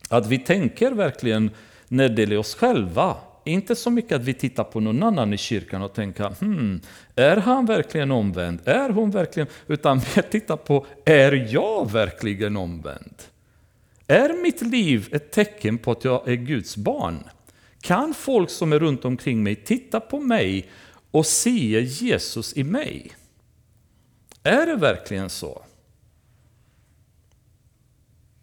[0.08, 1.50] att vi tänker verkligen
[1.88, 3.16] när det gäller oss själva.
[3.44, 6.80] Inte så mycket att vi tittar på någon annan i kyrkan och tänker hmm,
[7.14, 8.60] är han verkligen omvänd?
[8.64, 9.48] Är hon verkligen?
[9.66, 13.22] Utan vi tittar på, är jag verkligen omvänd?
[14.06, 17.24] Är mitt liv ett tecken på att jag är Guds barn?
[17.86, 20.68] Kan folk som är runt omkring mig titta på mig
[21.10, 23.12] och se Jesus i mig?
[24.42, 25.62] Är det verkligen så?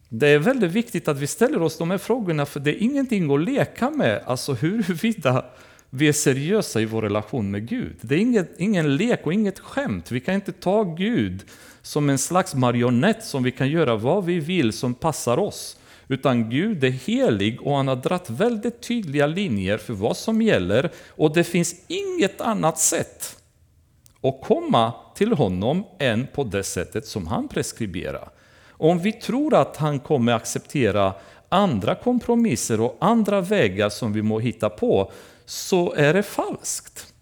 [0.10, 3.32] Det är väldigt viktigt att vi ställer oss de här frågorna, för det är ingenting
[3.32, 5.46] att leka med, alltså huruvida
[5.90, 7.96] vi är seriösa i vår relation med Gud.
[8.02, 10.12] Det är inget, ingen lek och inget skämt.
[10.12, 11.44] Vi kan inte ta Gud
[11.82, 15.78] som en slags marionett som vi kan göra vad vi vill som passar oss.
[16.08, 20.92] Utan Gud är helig och han har dragit väldigt tydliga linjer för vad som gäller
[21.10, 23.38] och det finns inget annat sätt
[24.22, 28.30] att komma till honom än på det sättet som han preskriberar.
[28.70, 31.14] Om vi tror att han kommer acceptera
[31.50, 35.12] andra kompromisser och andra vägar som vi må hitta på,
[35.46, 37.14] så är det falskt.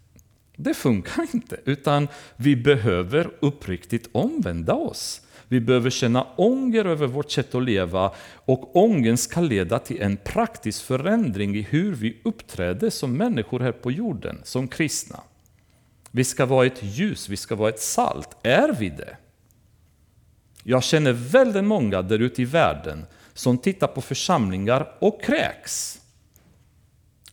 [0.56, 5.21] Det funkar inte, utan vi behöver uppriktigt omvända oss.
[5.52, 8.12] Vi behöver känna ånger över vårt sätt att leva
[8.44, 13.72] och ången ska leda till en praktisk förändring i hur vi uppträder som människor här
[13.72, 15.20] på jorden, som kristna.
[16.10, 18.36] Vi ska vara ett ljus, vi ska vara ett salt.
[18.42, 19.16] Är vi det?
[20.62, 26.00] Jag känner väldigt många där ute i världen som tittar på församlingar och kräks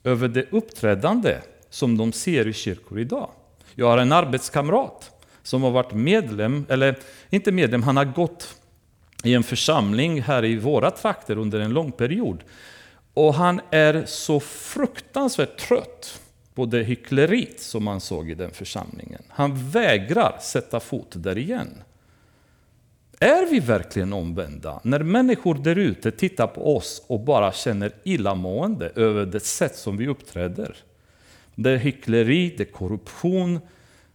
[0.03, 1.37] över det uppträdande
[1.69, 3.29] som de ser i kyrkor idag.
[3.75, 5.11] Jag har en arbetskamrat
[5.43, 6.95] som har varit medlem, eller
[7.29, 8.55] inte medlem, han har gått
[9.23, 12.43] i en församling här i våra trakter under en lång period.
[13.13, 16.21] Och han är så fruktansvärt trött
[16.55, 19.21] på det hyckleriet som man såg i den församlingen.
[19.27, 21.83] Han vägrar sätta fot där igen.
[23.19, 24.79] Är vi verkligen omvända?
[24.83, 29.97] När människor där ute tittar på oss och bara känner illamående över det sätt som
[29.97, 30.75] vi uppträder.
[31.55, 33.59] Det är hyckleri, det är korruption,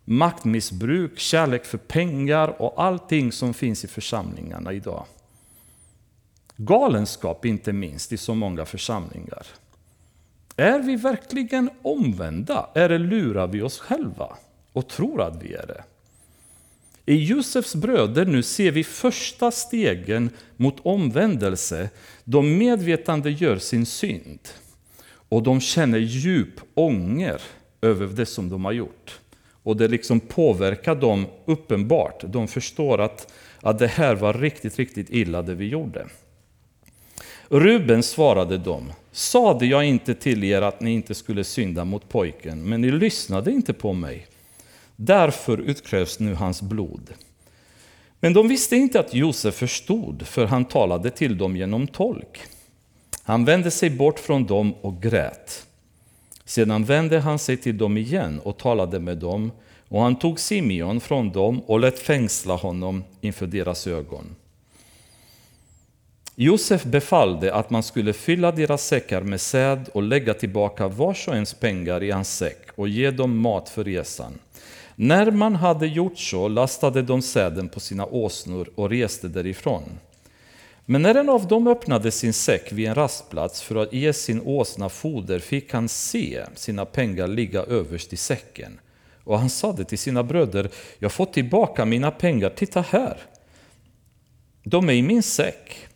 [0.05, 5.07] maktmissbruk, kärlek för pengar och allting som finns i församlingarna idag.
[6.57, 9.47] Galenskap inte minst i så många församlingar.
[10.57, 12.69] Är vi verkligen omvända?
[12.75, 14.37] Eller lurar vi oss själva
[14.73, 15.85] och tror att vi är det?
[17.07, 21.91] I Josefs bröder nu ser vi första stegen mot omvändelse.
[22.25, 24.41] De medvetande gör sin synd
[25.29, 27.41] och de känner djup ånger
[27.81, 29.21] över det som de har gjort.
[29.65, 32.25] Och det liksom påverkar dem uppenbart.
[32.27, 36.07] De förstår att, att det här var riktigt, riktigt illa det vi gjorde.
[37.49, 42.69] Ruben svarade dem, sade jag inte till er att ni inte skulle synda mot pojken,
[42.69, 44.27] men ni lyssnade inte på mig.
[44.97, 47.11] Därför utkrävs nu hans blod.
[48.21, 52.41] Men de visste inte att Josef förstod, för han talade till dem genom tolk.
[53.23, 55.67] Han vände sig bort från dem och grät.
[56.45, 59.53] Sedan vände han sig till dem igen och talade med dem,
[59.89, 64.37] och han tog Simeon från dem och lät fängsla honom inför deras ögon.
[66.37, 71.35] Josef befallde att man skulle fylla deras säckar med säd och lägga tillbaka vars och
[71.35, 74.39] ens pengar i hans säck och ge dem mat för resan.
[74.95, 79.83] När man hade gjort så lastade de säden på sina åsnor och reste därifrån.
[80.87, 84.41] Men när en av dem öppnade sin säck vid en rastplats för att ge sin
[84.41, 88.81] åsna foder fick han se sina pengar ligga överst i säcken.
[89.25, 93.19] Och han sade till sina bröder, jag har fått tillbaka mina pengar, titta här.
[94.65, 95.89] De är i min säck.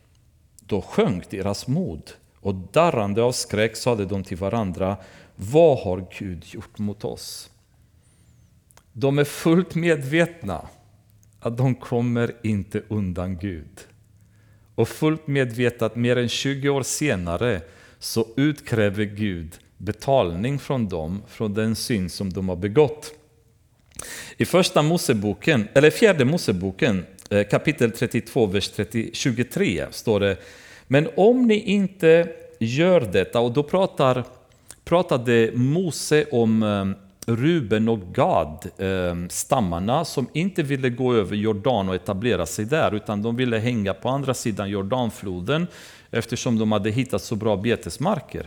[0.60, 4.96] Då sjönk deras mod och darrande av skräck sade de till varandra,
[5.36, 7.50] vad har Gud gjort mot oss?
[8.92, 10.68] De är fullt medvetna
[11.40, 13.86] att de kommer inte undan Gud.
[14.78, 17.60] Och fullt medvetet att mer än 20 år senare
[17.98, 23.12] så utkräver Gud betalning från dem, från den synd som de har begått.
[24.36, 30.36] I första Moseboken, eller fjärde Moseboken, eh, kapitel 32, vers 30, 23 står det
[30.86, 34.24] Men om ni inte gör detta, och då pratar,
[34.84, 41.94] pratade Mose om eh, Ruben och Gad-stammarna ehm, som inte ville gå över Jordan och
[41.94, 45.66] etablera sig där, utan de ville hänga på andra sidan Jordanfloden
[46.10, 48.46] eftersom de hade hittat så bra betesmarker.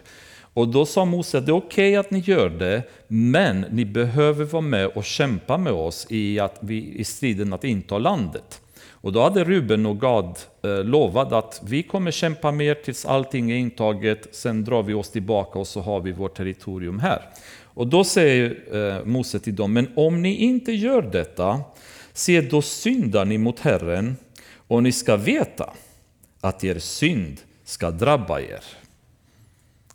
[0.54, 4.46] Och då sa Mose, det är okej okay att ni gör det, men ni behöver
[4.46, 8.62] vara med och kämpa med oss i, att vi, i striden att inta landet.
[9.02, 13.52] Och då hade Ruben och Gad eh, lovat att vi kommer kämpa mer tills allting
[13.52, 17.22] är intaget, sen drar vi oss tillbaka och så har vi vårt territorium här.
[17.74, 21.62] Och då säger eh, Mose till dem, men om ni inte gör detta,
[22.14, 24.18] se då syndar ni mot Herren,
[24.68, 25.74] och ni ska veta
[26.42, 28.64] att er synd ska drabba er.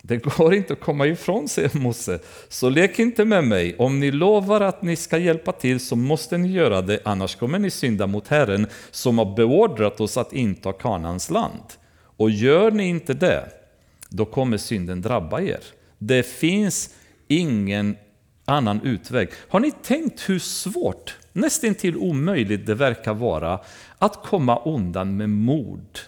[0.03, 2.19] Det går inte att komma ifrån, säger Mose.
[2.49, 3.77] Så lek inte med mig.
[3.79, 7.59] Om ni lovar att ni ska hjälpa till så måste ni göra det, annars kommer
[7.59, 11.73] ni synda mot Herren som har beordrat oss att inta Kanans land.
[12.17, 13.49] Och gör ni inte det,
[14.09, 15.61] då kommer synden drabba er.
[15.99, 16.95] Det finns
[17.29, 17.97] ingen
[18.45, 19.29] annan utväg.
[19.49, 23.61] Har ni tänkt hur svårt, nästintill omöjligt det verkar vara
[23.99, 25.99] att komma undan med mord,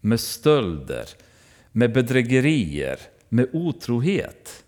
[0.00, 1.04] med stölder,
[1.72, 4.64] med bedrägerier, med otrohet?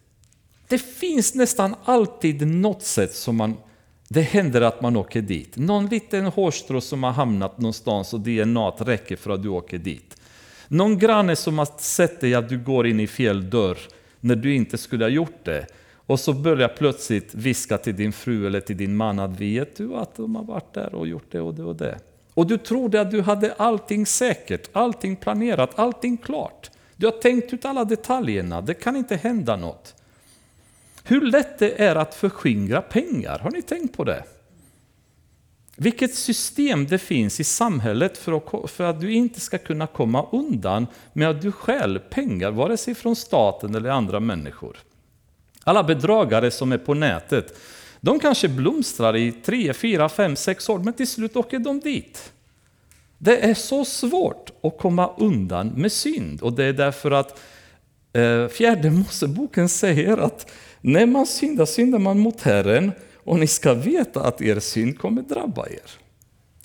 [0.68, 3.56] Det finns nästan alltid något sätt som man
[4.08, 5.56] det händer att man åker dit.
[5.56, 10.16] Någon liten hårstrå som har hamnat någonstans och DNA räcker för att du åker dit.
[10.68, 13.78] Någon granne som har sett dig att du går in i fel dörr
[14.20, 15.66] när du inte skulle ha gjort det.
[16.06, 19.94] Och så börjar plötsligt viska till din fru eller till din man att vet du
[19.94, 21.98] att de har varit där och gjort det och det och det.
[22.34, 26.70] Och du trodde att du hade allting säkert, allting planerat, allting klart.
[26.96, 29.94] Du har tänkt ut alla detaljerna, det kan inte hända något.
[31.04, 34.24] Hur lätt det är att förskingra pengar, har ni tänkt på det?
[35.76, 40.26] Vilket system det finns i samhället för att, för att du inte ska kunna komma
[40.32, 44.76] undan med att du stjäl pengar, vare sig från staten eller andra människor.
[45.64, 47.58] Alla bedragare som är på nätet,
[48.00, 52.32] de kanske blomstrar i tre, fyra, fem, sex år, men till slut åker de dit.
[53.18, 57.40] Det är så svårt att komma undan med synd och det är därför att
[58.14, 60.50] Eh, fjärde Moseboken säger att
[60.80, 62.92] när man syndar, syndar man mot Herren
[63.24, 65.90] och ni ska veta att er synd kommer drabba er.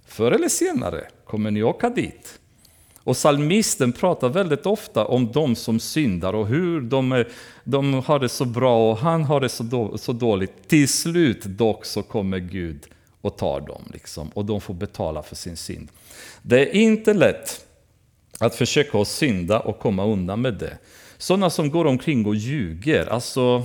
[0.08, 2.40] Förr eller senare kommer ni åka dit.
[3.04, 7.28] Och salmisten pratar väldigt ofta om de som syndar och hur de, är,
[7.72, 10.68] de har det så bra och han har det så, då, så dåligt.
[10.68, 12.88] Till slut dock så kommer Gud
[13.22, 15.90] och tar dem liksom, och de får betala för sin synd.
[16.42, 17.66] Det är inte lätt
[18.40, 20.78] att försöka att synda och komma undan med det.
[21.18, 23.64] Sådana som går omkring och ljuger, alltså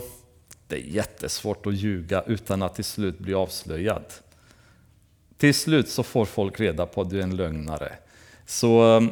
[0.68, 4.04] det är jättesvårt att ljuga utan att till slut bli avslöjad.
[5.36, 7.92] Till slut så får folk reda på att du är en lögnare.
[8.46, 9.02] Så eh,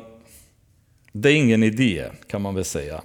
[1.12, 3.02] det är ingen idé kan man väl säga.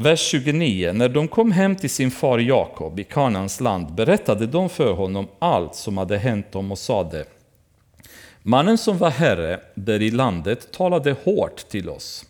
[0.00, 0.92] Vers 29.
[0.92, 5.28] När de kom hem till sin far Jakob i Kanans land berättade de för honom
[5.38, 7.24] allt som hade hänt dem och sade
[8.42, 12.24] Mannen som var herre där i landet talade hårt till oss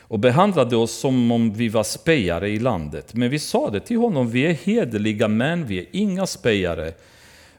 [0.00, 3.14] och behandlade oss som om vi var spejare i landet.
[3.14, 6.92] Men vi sade till honom, vi är hederliga män, vi är inga spejare.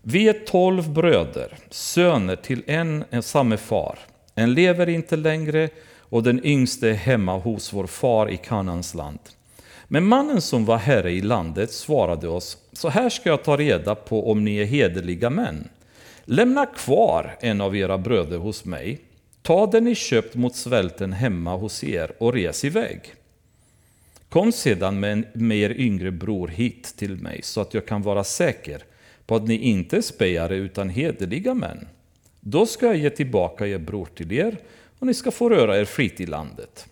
[0.01, 3.99] Vi är tolv bröder, söner till en, en samme far.
[4.35, 9.19] En lever inte längre och den yngste är hemma hos vår far i Kanans land.
[9.87, 13.95] Men mannen som var herre i landet svarade oss, så här ska jag ta reda
[13.95, 15.69] på om ni är hederliga män.
[16.25, 18.99] Lämna kvar en av era bröder hos mig,
[19.41, 23.13] ta den ni köpt mot svälten hemma hos er och res iväg.
[24.29, 28.01] Kom sedan med, en, med er yngre bror hit till mig så att jag kan
[28.01, 28.83] vara säker
[29.25, 31.87] på att ni inte är spejare utan hederliga män.
[32.39, 34.57] Då ska jag ge tillbaka er bror till er
[34.99, 36.87] och ni ska få röra er fritt i landet.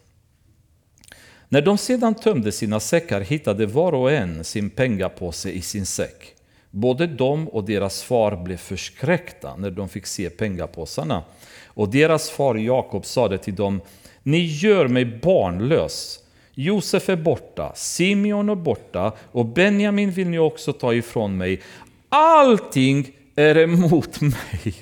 [1.49, 6.35] När de sedan tömde sina säckar hittade var och en sin pengapåse i sin säck.
[6.71, 11.23] Både de och deras far blev förskräckta när de fick se pengapåsarna.
[11.65, 13.81] Och deras far Jakob sade till dem,
[14.23, 16.19] ni gör mig barnlös.
[16.53, 21.61] Josef är borta, Simeon är borta och Benjamin vill ni också ta ifrån mig.
[22.09, 24.75] Allting är emot mig.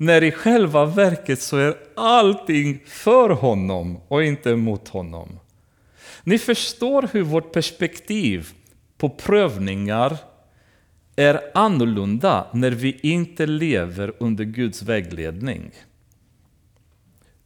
[0.00, 5.38] När i själva verket så är allting för honom och inte emot honom.
[6.24, 8.48] Ni förstår hur vårt perspektiv
[8.98, 10.16] på prövningar
[11.16, 15.70] är annorlunda när vi inte lever under Guds vägledning.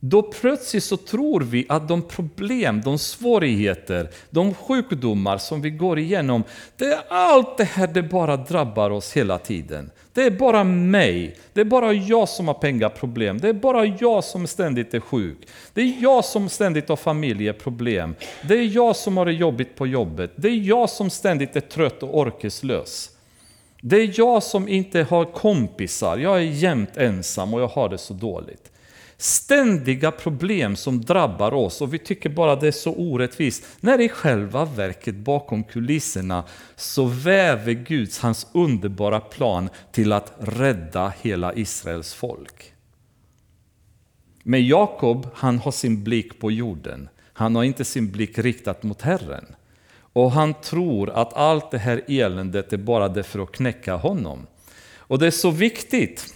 [0.04, 5.98] Då plötsligt så tror vi att de problem, de svårigheter, de sjukdomar som vi går
[5.98, 6.44] igenom,
[6.76, 9.90] det är allt det här det bara drabbar oss hela tiden.
[10.12, 14.24] Det är bara mig, det är bara jag som har pengaproblem, det är bara jag
[14.24, 15.48] som ständigt är sjuk.
[15.74, 18.14] Det är jag som ständigt har familjeproblem,
[18.48, 21.60] det är jag som har det jobbigt på jobbet, det är jag som ständigt är
[21.60, 23.10] trött och orkeslös.
[23.80, 27.98] Det är jag som inte har kompisar, jag är jämt ensam och jag har det
[27.98, 28.71] så dåligt
[29.22, 33.64] ständiga problem som drabbar oss och vi tycker bara det är så orättvist.
[33.80, 36.44] När i själva verket bakom kulisserna
[36.76, 42.72] så väver Gud hans underbara plan till att rädda hela Israels folk.
[44.42, 47.08] Men Jakob, han har sin blick på jorden.
[47.32, 49.46] Han har inte sin blick riktad mot Herren.
[50.12, 54.46] Och han tror att allt det här eländet är bara det för att knäcka honom.
[54.96, 56.34] Och det är så viktigt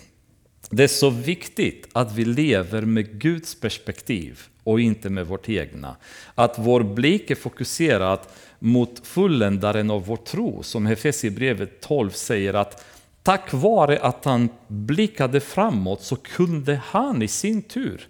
[0.71, 5.97] det är så viktigt att vi lever med Guds perspektiv och inte med vårt egna.
[6.35, 8.19] Att vår blick är fokuserad
[8.59, 12.85] mot fulländaren av vår tro, som Hefesierbrevet 12 säger att
[13.23, 18.09] tack vare att han blickade framåt så kunde han i sin tur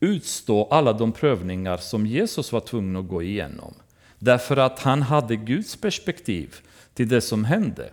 [0.00, 3.74] utstå alla de prövningar som Jesus var tvungen att gå igenom.
[4.18, 6.54] Därför att han hade Guds perspektiv
[6.94, 7.90] till det som hände.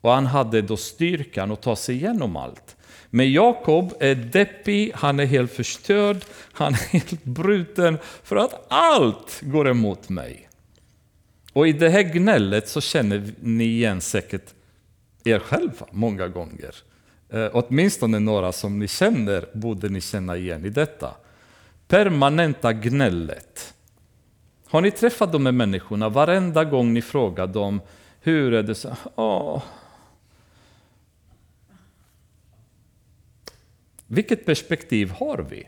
[0.00, 2.75] Och han hade då styrkan att ta sig igenom allt.
[3.10, 6.16] Men Jakob är deppig, han är helt förstörd,
[6.52, 10.48] han är helt bruten för att allt går emot mig.
[11.52, 14.54] Och i det här gnället så känner ni igen säkert
[15.24, 16.74] er själva många gånger.
[17.28, 21.14] Eh, åtminstone några som ni känner borde ni känna igen i detta.
[21.88, 23.74] Permanenta gnället.
[24.68, 27.80] Har ni träffat de här människorna varenda gång ni frågar dem
[28.20, 28.96] hur är det så?
[29.14, 29.62] Åh,
[34.06, 35.66] Vilket perspektiv har vi?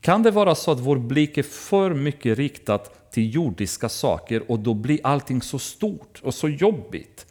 [0.00, 2.78] Kan det vara så att vår blick är för mycket riktad
[3.10, 7.26] till jordiska saker och då blir allting så stort och så jobbigt?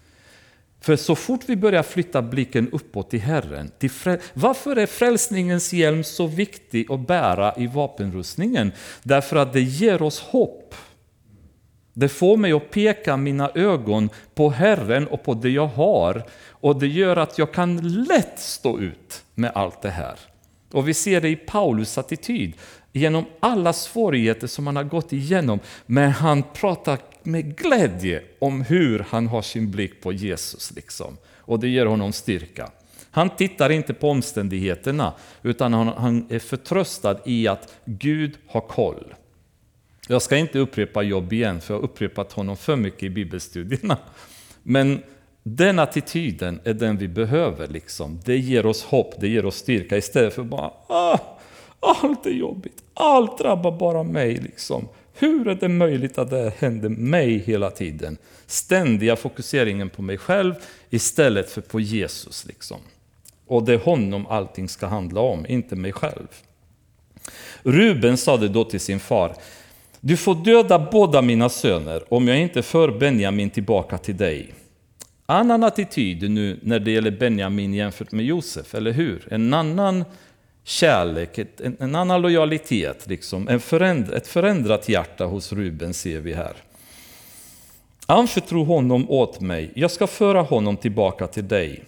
[0.82, 3.92] För så fort vi börjar flytta blicken uppåt till Herren, till
[4.34, 8.72] varför är frälsningens hjälm så viktig att bära i vapenrustningen?
[9.04, 10.76] Därför att det ger oss hopp.
[11.94, 16.80] Det får mig att peka mina ögon på Herren och på det jag har och
[16.80, 20.20] det gör att jag kan lätt stå ut med allt det här.
[20.72, 22.54] Och vi ser det i Paulus attityd.
[22.94, 29.06] genom alla svårigheter som han har gått igenom, men han pratar med glädje om hur
[29.10, 30.72] han har sin blick på Jesus.
[30.76, 31.18] Liksom.
[31.36, 32.72] Och det ger honom styrka.
[33.12, 35.14] Han tittar inte på omständigheterna,
[35.44, 39.14] utan han, är förtröstad i att Gud har koll.
[40.08, 43.98] Jag ska inte upprepa Jobb igen, för jag har upprepat honom för mycket i bibelstudierna.
[44.64, 45.04] Men
[45.56, 47.68] den attityden är den vi behöver.
[47.68, 48.20] Liksom.
[48.26, 51.20] Det ger oss hopp, det ger oss styrka istället för bara ah,
[51.80, 54.36] allt är jobbigt, allt drabbar bara mig.
[54.36, 54.88] Liksom.
[55.14, 58.18] Hur är det möjligt att det händer mig hela tiden?
[58.46, 60.54] Ständiga fokuseringen på mig själv
[60.90, 62.46] istället för på Jesus.
[62.46, 62.78] Liksom.
[63.48, 66.28] Och det är honom allting ska handla om, inte mig själv.
[67.64, 69.36] Ruben sade då till sin far,
[70.00, 74.54] du får döda båda mina söner om jag inte för Benjamin tillbaka till dig.
[75.30, 79.28] Annan attityd nu när det gäller Benjamin jämfört med Josef, eller hur?
[79.32, 80.06] En annan
[80.64, 83.48] kärlek, en, en annan lojalitet, liksom.
[83.48, 86.54] en föränd, ett förändrat hjärta hos Ruben ser vi här.
[88.06, 91.84] Anförtro honom åt mig, jag ska föra honom tillbaka till dig.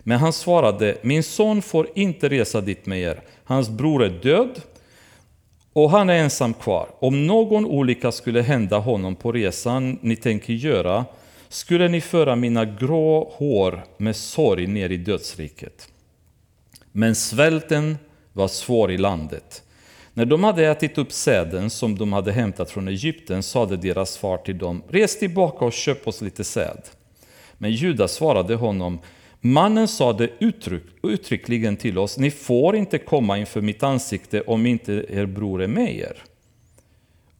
[0.00, 3.20] Men han svarade, min son får inte resa dit med er.
[3.44, 4.60] Hans bror är död
[5.72, 6.88] och han är ensam kvar.
[7.00, 11.04] Om någon olycka skulle hända honom på resan ni tänker göra
[11.48, 15.88] skulle ni föra mina grå hår med sorg ner i dödsriket.
[16.92, 17.98] Men svälten
[18.32, 19.62] var svår i landet.
[20.14, 24.36] När de hade ätit upp säden som de hade hämtat från Egypten sade deras far
[24.36, 26.82] till dem, res tillbaka och köp oss lite säd.
[27.58, 28.98] Men Judas svarade honom,
[29.40, 34.92] Mannen sade uttryck, uttryckligen till oss, ni får inte komma inför mitt ansikte om inte
[35.08, 36.22] er bror är med er.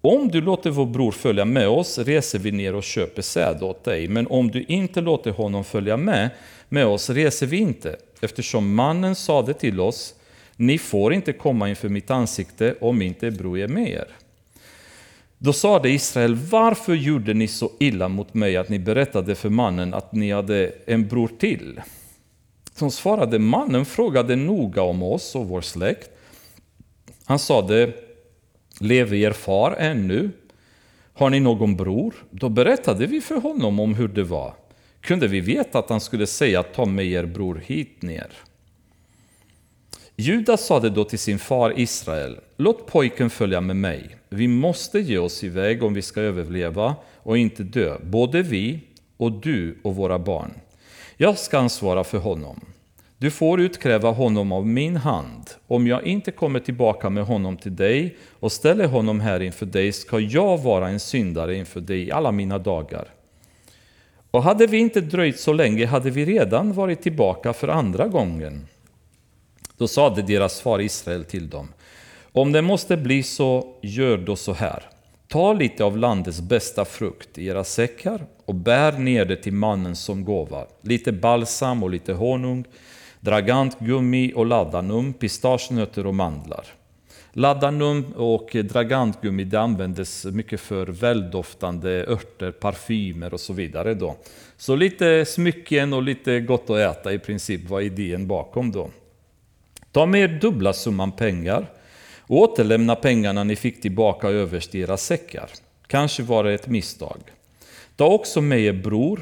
[0.09, 3.85] Om du låter vår bror följa med oss reser vi ner och köper säd åt
[3.85, 6.31] dig, men om du inte låter honom följa med,
[6.69, 10.15] med oss reser vi inte, eftersom mannen sade till oss,
[10.57, 14.09] ni får inte komma inför mitt ansikte om inte bror är med er.
[15.39, 19.95] Då sade Israel, varför gjorde ni så illa mot mig att ni berättade för mannen
[19.95, 21.81] att ni hade en bror till?
[22.75, 26.11] Som svarade, mannen frågade noga om oss och vår släkt.
[27.25, 27.93] Han sade,
[28.81, 30.31] lever er far ännu?
[31.15, 32.15] Har ni någon bror?
[32.31, 34.55] Då berättade vi för honom om hur det var.
[35.01, 38.33] Kunde vi veta att han skulle säga, ta med er bror hit ner?
[40.17, 44.17] Judas sade då till sin far Israel, låt pojken följa med mig.
[44.29, 48.81] Vi måste ge oss iväg om vi ska överleva och inte dö, både vi
[49.17, 50.51] och du och våra barn.
[51.17, 52.61] Jag ska ansvara för honom.
[53.21, 55.51] Du får utkräva honom av min hand.
[55.67, 59.93] Om jag inte kommer tillbaka med honom till dig och ställer honom här inför dig
[59.93, 63.09] ska jag vara en syndare inför dig i alla mina dagar.
[64.31, 68.67] Och hade vi inte dröjt så länge hade vi redan varit tillbaka för andra gången.
[69.77, 71.69] Då sade deras far Israel till dem,
[72.33, 74.83] om det måste bli så, gör då så här.
[75.29, 79.97] Ta lite av landets bästa frukt i era säckar och bär ner det till mannen
[79.97, 80.67] som gåva.
[80.83, 82.65] Lite balsam och lite honung,
[83.29, 86.65] dragantgummi och ladanum, pistagenötter och mandlar.
[87.33, 93.95] Ladanum och dragantgummi det användes mycket för väldoftande örter, parfymer och så vidare.
[93.95, 94.17] Då.
[94.57, 98.73] Så lite smycken och lite gott att äta i princip var idén bakom.
[98.73, 98.91] då.
[99.93, 101.67] Ta med er dubbla summan pengar
[102.19, 105.51] och återlämna pengarna ni fick tillbaka överst i era säckar.
[105.87, 107.21] Kanske var det ett misstag.
[107.97, 109.21] Ta också med er bror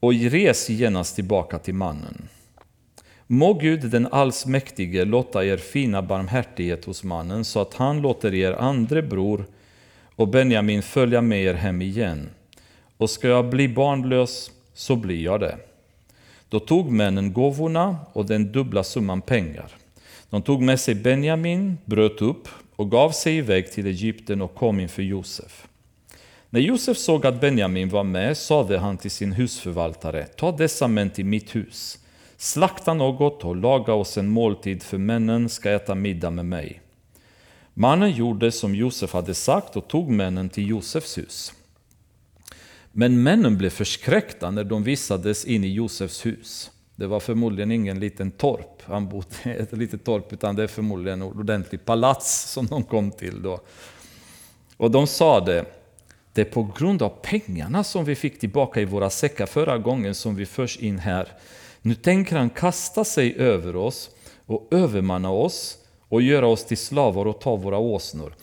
[0.00, 2.28] och res genast tillbaka till mannen.
[3.32, 8.52] Må Gud den allsmäktige låta er fina barmhärtighet hos mannen så att han låter er
[8.52, 9.44] andre bror
[10.16, 12.30] och Benjamin följa med er hem igen.
[12.96, 15.56] Och ska jag bli barnlös så blir jag det.
[16.48, 19.70] Då tog männen gåvorna och den dubbla summan pengar.
[20.30, 24.80] De tog med sig Benjamin, bröt upp och gav sig iväg till Egypten och kom
[24.80, 25.66] inför Josef.
[26.48, 31.10] När Josef såg att Benjamin var med sade han till sin husförvaltare, ta dessa män
[31.10, 31.99] till mitt hus.
[32.42, 36.80] Slakta något och laga oss en måltid för männen ska äta middag med mig.
[37.74, 41.52] Mannen gjorde som Josef hade sagt och tog männen till Josefs hus.
[42.92, 46.70] Men männen blev förskräckta när de visades in i Josefs hus.
[46.96, 50.68] Det var förmodligen ingen liten torp, han bodde i ett litet torp, utan det är
[50.68, 53.60] förmodligen en ordentlig palats som de kom till då.
[54.76, 55.64] Och de sa det,
[56.32, 60.14] det är på grund av pengarna som vi fick tillbaka i våra säckar förra gången
[60.14, 61.28] som vi förs in här.
[61.82, 64.10] Nu tänker han kasta sig över oss
[64.46, 65.78] och övermanna oss
[66.08, 68.34] och göra oss till slavar och ta våra åsnor.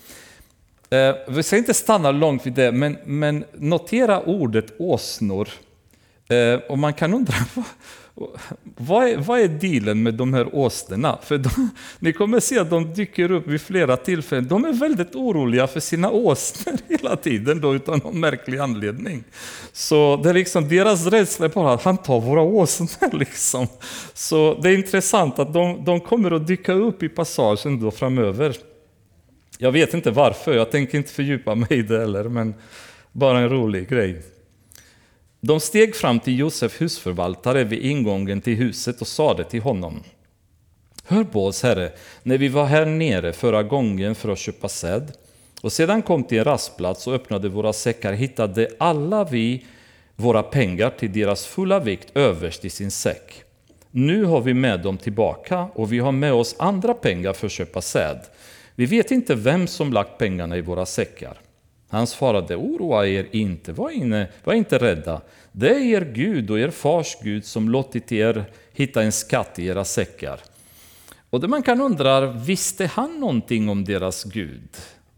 [0.90, 5.50] Eh, vi ska inte stanna långt vid det, men, men notera ordet åsnor.
[6.30, 7.36] Eh, och man kan undra
[8.63, 11.20] vad är, vad är dealen med de här åsnorna?
[11.24, 11.49] För de,
[11.99, 14.47] ni kommer se att de dyker upp vid flera tillfällen.
[14.47, 19.24] De är väldigt oroliga för sina åsnor hela tiden då, utan någon märklig anledning.
[19.72, 22.88] Så det är liksom deras rädsla bara att han tar våra åsnor.
[23.18, 23.68] Liksom.
[24.13, 28.57] Så det är intressant att de, de kommer att dyka upp i passagen då framöver.
[29.57, 32.53] Jag vet inte varför, jag tänker inte fördjupa mig i det heller, men
[33.11, 34.22] bara en rolig grej.
[35.40, 40.04] De steg fram till Josef husförvaltare vid ingången till huset och sade till honom.
[41.04, 41.92] Hör på oss, herre,
[42.24, 45.12] när vi var här nere förra gången för att köpa säd
[45.62, 49.66] och sedan kom till en rastplats och öppnade våra säckar hittade alla vi
[50.16, 53.44] våra pengar till deras fulla vikt överst i sin säck.
[53.92, 57.52] Nu har vi med dem tillbaka och vi har med oss andra pengar för att
[57.52, 58.20] köpa säd.
[58.76, 61.38] Vi vet inte vem som lagt pengarna i våra säckar.
[61.90, 65.22] Han svarade, oroa er inte, var, inne, var inte rädda.
[65.52, 69.68] Det är er Gud och er fars Gud som låtit er hitta en skatt i
[69.68, 70.40] era säckar.
[71.30, 74.70] Och det man kan undra, visste han någonting om deras Gud?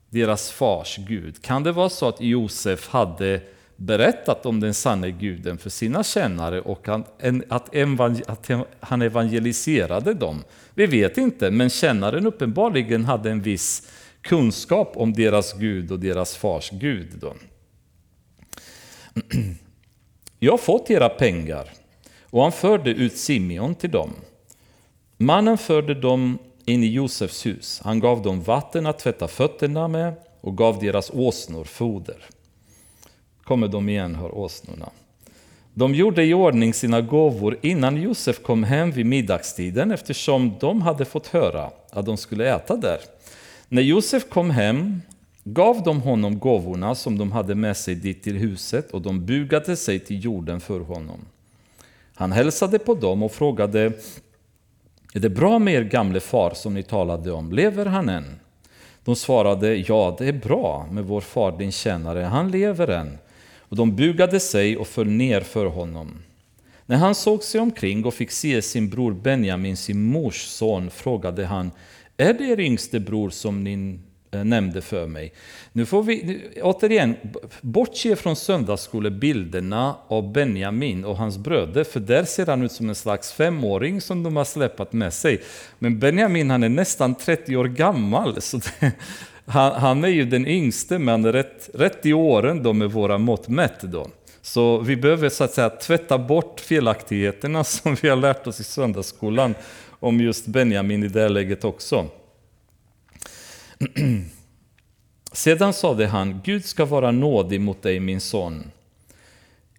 [0.09, 1.41] Deras fars Gud?
[1.41, 3.41] Kan det vara så att Josef hade
[3.75, 8.49] berättat om den sanne guden för sina tjänare och att
[8.79, 10.43] han evangeliserade dem?
[10.73, 13.87] Vi vet inte, men tjänaren uppenbarligen hade en viss
[14.21, 17.07] kunskap om deras Gud och deras fars Gud.
[17.21, 17.33] Då.
[20.39, 21.69] Jag har fått era pengar.
[22.23, 24.13] Och han förde ut Simeon till dem.
[25.17, 27.81] Mannen förde dem in i Josefs hus.
[27.83, 32.25] Han gav dem vatten att tvätta fötterna med och gav deras åsnor foder.
[33.43, 34.89] Kommer de igen, hör åsnorna.
[35.73, 41.05] De gjorde i ordning sina gåvor innan Josef kom hem vid middagstiden eftersom de hade
[41.05, 42.99] fått höra att de skulle äta där.
[43.71, 45.01] När Josef kom hem
[45.43, 49.75] gav de honom gåvorna som de hade med sig dit till huset och de bugade
[49.75, 51.19] sig till jorden för honom.
[52.15, 53.93] Han hälsade på dem och frågade
[55.13, 57.51] Är det bra med er gamle far som ni talade om?
[57.51, 58.39] Lever han än?
[59.03, 63.17] De svarade Ja, det är bra med vår far din tjänare, han lever än.
[63.57, 66.17] Och de bugade sig och föll ner för honom.
[66.85, 71.45] När han såg sig omkring och fick se sin bror Benjamin, sin mors son, frågade
[71.45, 71.71] han
[72.19, 73.99] är det er yngste bror som ni
[74.31, 75.33] eh, nämnde för mig?
[75.71, 77.15] Nu får vi återigen
[77.61, 82.95] bortse från söndagsskolebilderna av Benjamin och hans bröder, för där ser han ut som en
[82.95, 85.41] slags femåring som de har släpat med sig.
[85.79, 88.91] Men Benjamin han är nästan 30 år gammal, så det,
[89.45, 93.47] han, han, är ju den yngste, men rätt, rätt i åren då med våra mått
[93.47, 93.81] mätt.
[93.81, 94.07] Då.
[94.41, 98.63] Så vi behöver så att säga tvätta bort felaktigheterna som vi har lärt oss i
[98.63, 99.55] söndagsskolan
[99.99, 102.09] om just Benjamin i det läget också.
[105.31, 108.71] Sedan sade han, Gud ska vara nådig mot dig min son.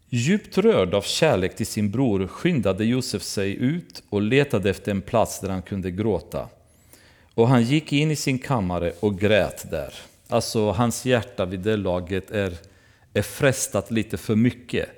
[0.08, 5.02] Djupt rörd av kärlek till sin bror skyndade Josef sig ut och letade efter en
[5.02, 6.48] plats där han kunde gråta.
[7.34, 9.94] Och han gick in i sin kammare och grät där.
[10.28, 12.54] Alltså hans hjärta vid det laget är,
[13.14, 14.88] är frestat lite för mycket.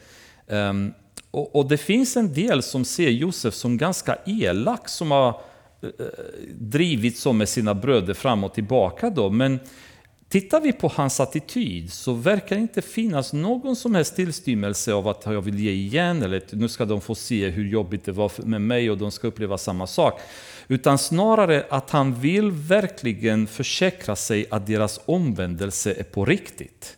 [0.46, 0.94] Um,
[1.32, 5.40] och, och, det finns en del som ser Josef som ganska elak, som har
[5.82, 5.90] eh,
[6.54, 9.10] drivit så med sina bröder fram och tillbaka.
[9.10, 9.30] Då.
[9.30, 9.60] Men
[10.28, 15.08] tittar vi på hans attityd så verkar det inte finnas någon som helst tillstymmelse av
[15.08, 18.32] att jag vill ge igen, eller nu ska de få se hur jobbigt det var
[18.44, 20.20] med mig och de ska uppleva samma sak.
[20.68, 26.96] Utan snarare att han vill verkligen försäkra sig att deras omvändelse är på riktigt.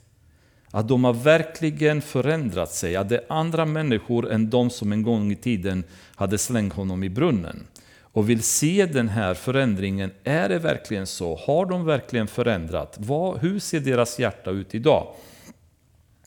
[0.74, 5.02] Att de har verkligen förändrat sig, att det är andra människor än de som en
[5.02, 7.66] gång i tiden hade slängt honom i brunnen.
[8.00, 11.36] Och vill se den här förändringen, är det verkligen så?
[11.36, 12.96] Har de verkligen förändrat?
[12.98, 15.06] Vad, hur ser deras hjärta ut idag?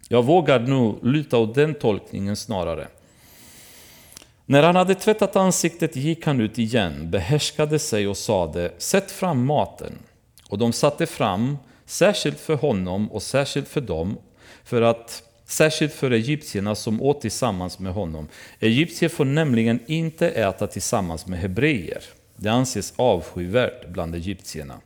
[0.09, 2.87] Jag vågar nog luta åt den tolkningen snarare.
[4.45, 9.45] När han hade tvättat ansiktet gick han ut igen, behärskade sig och sade Sätt fram
[9.45, 9.93] maten.
[10.49, 14.17] Och de satte fram, särskilt för honom och särskilt för dem,
[14.68, 18.28] för att Särskilt för egyptierna som åt tillsammans med honom.
[18.59, 22.03] Egyptier får nämligen inte äta tillsammans med hebreer.
[22.36, 24.82] Det anses avskyvärt bland egyptierna.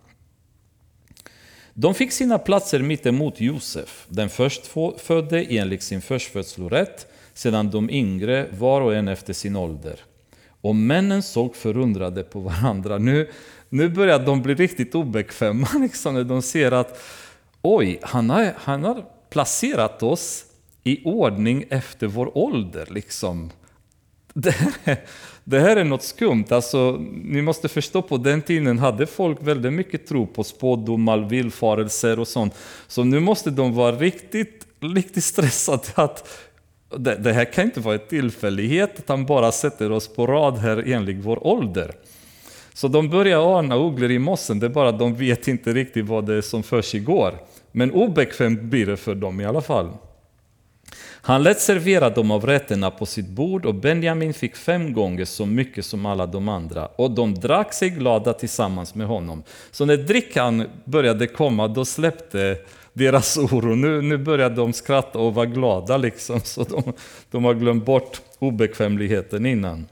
[1.74, 8.82] De fick sina platser mittemot Josef, den förstfödde enligt sin förstfödslorätt, sedan de yngre var
[8.82, 10.00] och en efter sin ålder.
[10.62, 12.98] Och männen såg förundrade på varandra.
[12.98, 13.30] Nu,
[13.70, 17.02] nu börjar de bli riktigt obekväma liksom, när de ser att
[17.62, 20.46] oj, han har, han har placerat oss
[20.84, 22.88] i ordning efter vår ålder.
[22.90, 23.50] Liksom.
[24.34, 24.98] Det, här,
[25.44, 26.46] det här är något skumt.
[26.50, 32.20] Alltså, ni måste förstå, på den tiden hade folk väldigt mycket tro på spådomar, villfarelser
[32.20, 32.56] och sånt.
[32.88, 36.30] Så nu måste de vara riktigt, riktigt stressade att
[36.98, 40.58] det, det här kan inte vara en tillfällighet att han bara sätter oss på rad
[40.58, 41.96] här enligt vår ålder.
[42.74, 46.06] Så de börjar ana ugglor i mossen, det är bara att de vet inte riktigt
[46.06, 47.40] vad det är som försiggår.
[47.72, 49.90] Men obekvämt blir det för dem i alla fall.
[51.24, 55.46] Han lät servera dem av rätterna på sitt bord och Benjamin fick fem gånger så
[55.46, 56.86] mycket som alla de andra.
[56.86, 59.44] Och de drack sig glada tillsammans med honom.
[59.72, 62.58] Så när drickan började komma, då släppte
[62.94, 63.76] deras oro.
[63.76, 66.94] Nu, nu började de skratta och vara glada liksom, så de,
[67.32, 69.88] de har glömt bort obekvämligheten innan.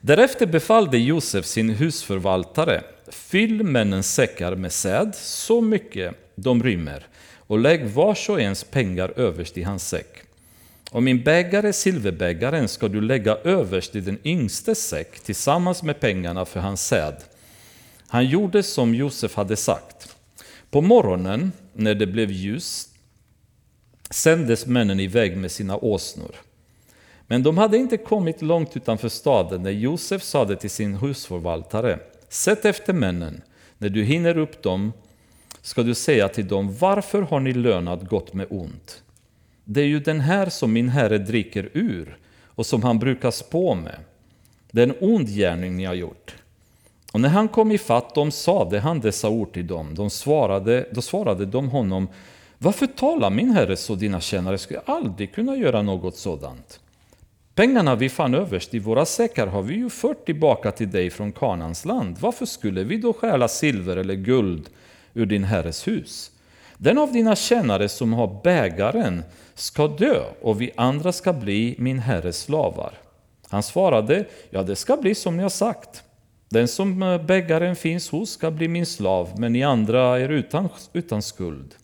[0.00, 7.58] Därefter befallde Josef sin husförvaltare, fyll männens säckar med säd så mycket de rymmer och
[7.58, 10.22] lägg vars och ens pengar överst i hans säck.
[10.90, 16.44] Och min bägare, silverbägaren, ska du lägga överst i den yngste säck tillsammans med pengarna
[16.44, 17.16] för hans säd.
[18.08, 20.16] Han gjorde som Josef hade sagt.
[20.70, 22.88] På morgonen, när det blev ljus,
[24.10, 26.34] sändes männen iväg med sina åsnor.
[27.26, 32.64] Men de hade inte kommit långt utanför staden när Josef sade till sin husförvaltare, sätt
[32.64, 33.42] efter männen,
[33.78, 34.92] när du hinner upp dem
[35.68, 39.02] ska du säga till dem, varför har ni lönat gott med ont?
[39.64, 42.16] Det är ju den här som min herre dricker ur
[42.46, 43.98] och som han brukar spå med.
[44.70, 46.34] Det är en ond gärning ni har gjort.
[47.12, 49.94] Och när han kom ifatt dem sade han dessa ord till dem.
[49.94, 52.08] De svarade, då svarade de honom,
[52.58, 56.80] varför talar min herre så, dina tjänare skulle aldrig kunna göra något sådant.
[57.54, 61.32] Pengarna vi fann överst i våra säckar har vi ju fört tillbaka till dig från
[61.32, 62.16] Kanans land.
[62.20, 64.70] Varför skulle vi då stjäla silver eller guld
[65.18, 66.30] ur din herres hus?
[66.78, 69.22] Den av dina tjänare som har bägaren
[69.54, 72.94] ska dö och vi andra ska bli min herres slavar.
[73.48, 76.02] Han svarade, ja det ska bli som ni har sagt.
[76.48, 80.68] Den som eh, bägaren finns hos ska bli min slav, men ni andra är utan,
[80.92, 81.74] utan skuld.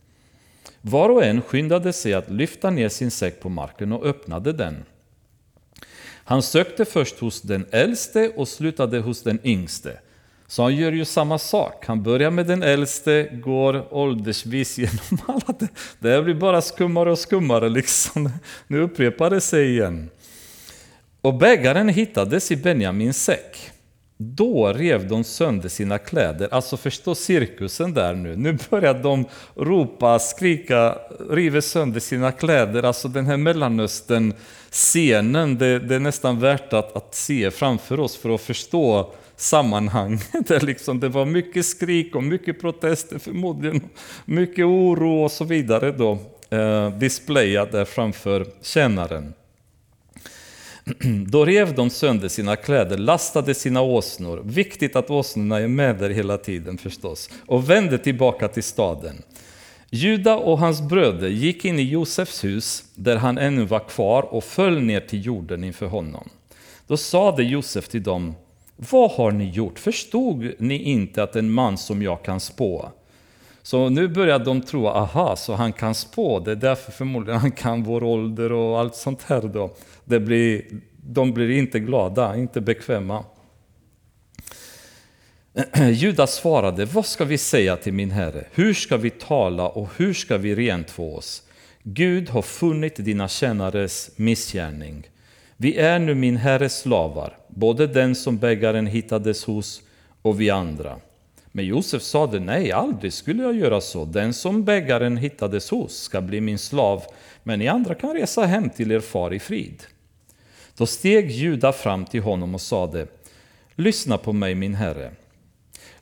[0.81, 4.85] Var och en skyndade sig att lyfta ner sin säck på marken och öppnade den.
[6.27, 9.99] Han sökte först hos den äldste och slutade hos den yngste.
[10.47, 11.85] Så han gör ju samma sak.
[11.85, 15.55] Han börjar med den äldste, går åldersvis genom alla.
[15.59, 15.67] Det,
[15.99, 18.29] det blir bara skummare och skummare liksom.
[18.67, 20.09] Nu upprepar det sig igen.
[21.21, 23.71] Och bägaren hittades i Benjamins säck.
[24.17, 26.47] Då rev de sönder sina kläder.
[26.51, 28.35] Alltså förstå cirkusen där nu.
[28.35, 29.25] Nu börjar de
[29.55, 30.97] ropa, skrika,
[31.29, 32.83] river sönder sina kläder.
[32.83, 38.35] Alltså den här Mellanöstern-scenen, det, det, är nästan värt att, att se framför oss för
[38.35, 40.31] att förstå sammanhanget.
[40.47, 43.81] där liksom, det var mycket skrik och mycket protester förmodligen,
[44.25, 46.17] mycket oro och så vidare då,
[46.49, 49.33] eh, displayat där framför tjänaren.
[51.27, 56.09] Då rev de sönder sina kläder, lastade sina åsnor, viktigt att åsnorna är med där
[56.09, 59.21] hela tiden förstås, och vände tillbaka till staden.
[59.89, 64.43] Juda och hans bröder gick in i Josefs hus, där han ännu var kvar, och
[64.43, 66.29] föll ner till jorden inför honom.
[66.87, 68.35] Då sade Josef till dem,
[68.75, 69.79] vad har ni gjort?
[69.79, 72.91] Förstod ni inte att en man som jag kan spå?
[73.61, 77.51] Så nu börjar de tro, aha, så han kan spå, det är därför förmodligen han
[77.51, 79.75] kan vår ålder och allt sånt här då.
[80.03, 80.65] Det blir,
[81.03, 83.23] de blir inte glada, inte bekväma.
[85.93, 88.47] Judas svarade, vad ska vi säga till min herre?
[88.51, 91.43] Hur ska vi tala och hur ska vi rentvå oss?
[91.83, 95.07] Gud har funnit dina tjänares missgärning.
[95.57, 99.81] Vi är nu min herres slavar, både den som bägaren hittades hos
[100.21, 100.95] och vi andra.
[101.51, 104.05] Men Josef sade, nej, aldrig skulle jag göra så.
[104.05, 107.03] Den som bägaren hittades hos ska bli min slav,
[107.43, 109.83] men ni andra kan resa hem till er far i frid.
[110.77, 113.07] Då steg Juda fram till honom och sade,
[113.75, 115.11] lyssna på mig min herre.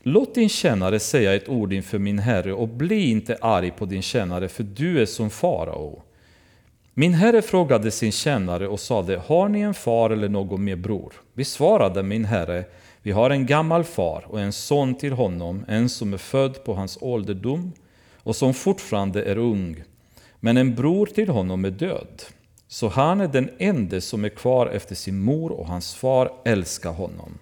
[0.04, 4.02] Låt din tjänare säga ett ord inför min herre och bli inte arg på din
[4.02, 6.04] tjänare, för du är som farao.
[6.94, 11.14] Min herre frågade sin tjänare och sade, har ni en far eller någon mer bror?
[11.34, 12.66] Vi svarade min herre,
[13.02, 16.74] vi har en gammal far och en son till honom, en som är född på
[16.74, 17.72] hans ålderdom
[18.18, 19.84] och som fortfarande är ung.
[20.40, 22.24] Men en bror till honom är död.
[22.68, 26.92] Så han är den enda som är kvar efter sin mor och hans far älskar
[26.92, 27.38] honom.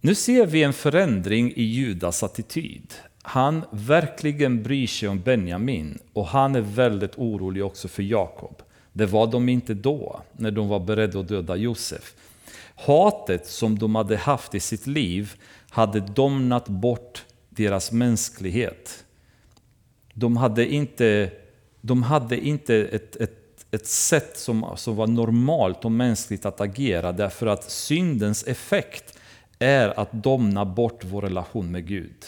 [0.00, 2.94] Nu ser vi en förändring i Judas attityd.
[3.22, 8.62] Han verkligen bryr sig om Benjamin och han är väldigt orolig också för Jakob.
[8.92, 12.14] Det var de inte då, när de var beredda att döda Josef.
[12.74, 15.32] Hatet som de hade haft i sitt liv
[15.70, 19.04] hade domnat bort deras mänsklighet.
[20.14, 21.30] De hade inte,
[21.80, 27.12] de hade inte ett, ett, ett sätt som, som var normalt och mänskligt att agera
[27.12, 29.18] därför att syndens effekt
[29.58, 32.24] är att domna bort vår relation med Gud.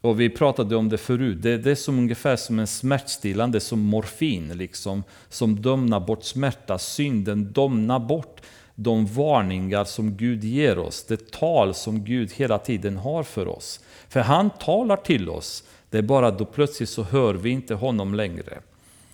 [0.00, 3.80] Och vi pratade om det förut, det, det är som ungefär som en smärtstillande, som
[3.80, 6.78] morfin, liksom, som domnar bort smärta.
[6.78, 8.40] Synden domnar bort
[8.74, 13.80] de varningar som Gud ger oss, det tal som Gud hela tiden har för oss.
[14.08, 18.14] För han talar till oss, det är bara då plötsligt så hör vi inte honom
[18.14, 18.58] längre.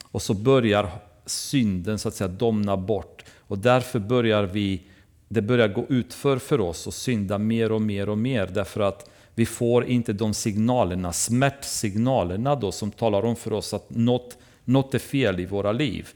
[0.02, 0.90] Och så börjar
[1.26, 3.24] synden så att säga domna bort.
[3.38, 4.82] Och därför börjar vi,
[5.28, 8.46] det börjar gå utför för oss och synda mer och mer och mer.
[8.46, 13.90] Därför att vi får inte de signalerna, smärtsignalerna då, som talar om för oss att
[13.90, 16.08] något, något är fel i våra liv.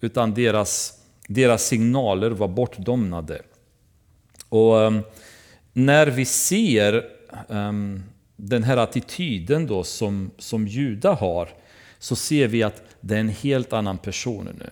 [0.00, 3.42] Utan deras, deras signaler var bortdomnade.
[4.48, 5.02] Och um,
[5.72, 7.04] när vi ser
[7.48, 8.02] um,
[8.36, 11.48] den här attityden då som, som Juda har,
[11.98, 14.70] så ser vi att det är en helt annan person nu.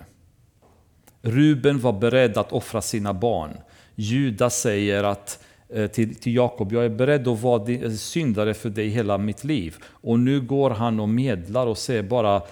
[1.23, 3.57] Ruben var beredd att offra sina barn.
[3.95, 5.39] Juda säger att
[5.69, 9.45] Eh, till, till Jakob, jag är beredd att vara eh, syndare för dig hela mitt
[9.45, 9.77] liv.
[9.85, 12.43] Och nu går han och medlar och säger bara,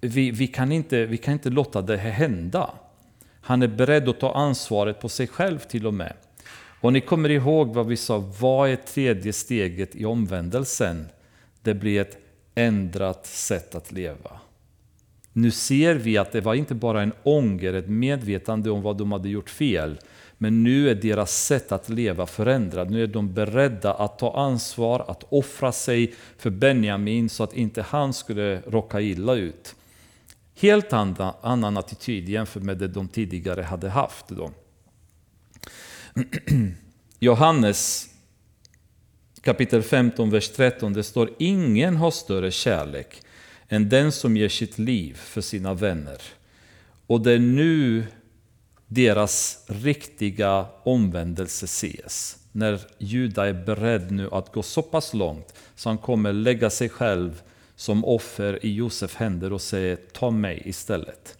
[0.00, 2.70] vi, vi, kan inte, vi kan inte låta det här hända.
[3.40, 6.12] Han är beredd att ta ansvaret på sig själv till och med.
[6.80, 11.08] Och ni kommer ihåg vad vi sa, vad är tredje steget i omvändelsen?
[11.62, 12.18] Det blir ett
[12.54, 14.30] ändrat sätt att leva.
[15.32, 19.12] Nu ser vi att det var inte bara en ånger, ett medvetande om vad de
[19.12, 19.98] hade gjort fel,
[20.42, 22.90] men nu är deras sätt att leva förändrat.
[22.90, 27.82] Nu är de beredda att ta ansvar, att offra sig för Benjamin så att inte
[27.82, 29.74] han skulle råka illa ut.
[30.54, 34.28] Helt annan, annan attityd jämfört med det de tidigare hade haft.
[34.28, 34.50] Då.
[37.18, 38.08] Johannes
[39.40, 43.22] kapitel 15, vers 13, det står ingen har större kärlek
[43.68, 46.22] än den som ger sitt liv för sina vänner.
[47.06, 48.04] Och det är nu
[48.94, 52.38] deras riktiga omvändelse ses.
[52.52, 56.88] När Juda är beredd nu att gå så pass långt så han kommer lägga sig
[56.88, 57.42] själv
[57.76, 61.38] som offer i Josef händer och säger ta mig istället.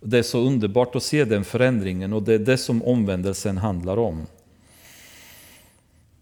[0.00, 3.98] Det är så underbart att se den förändringen och det är det som omvändelsen handlar
[3.98, 4.26] om.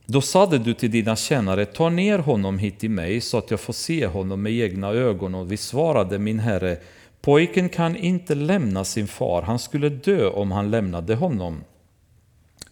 [0.07, 3.61] Då sade du till dina tjänare, ta ner honom hit till mig så att jag
[3.61, 5.35] får se honom med egna ögon.
[5.35, 6.79] Och vi svarade, min herre,
[7.21, 11.65] pojken kan inte lämna sin far, han skulle dö om han lämnade honom.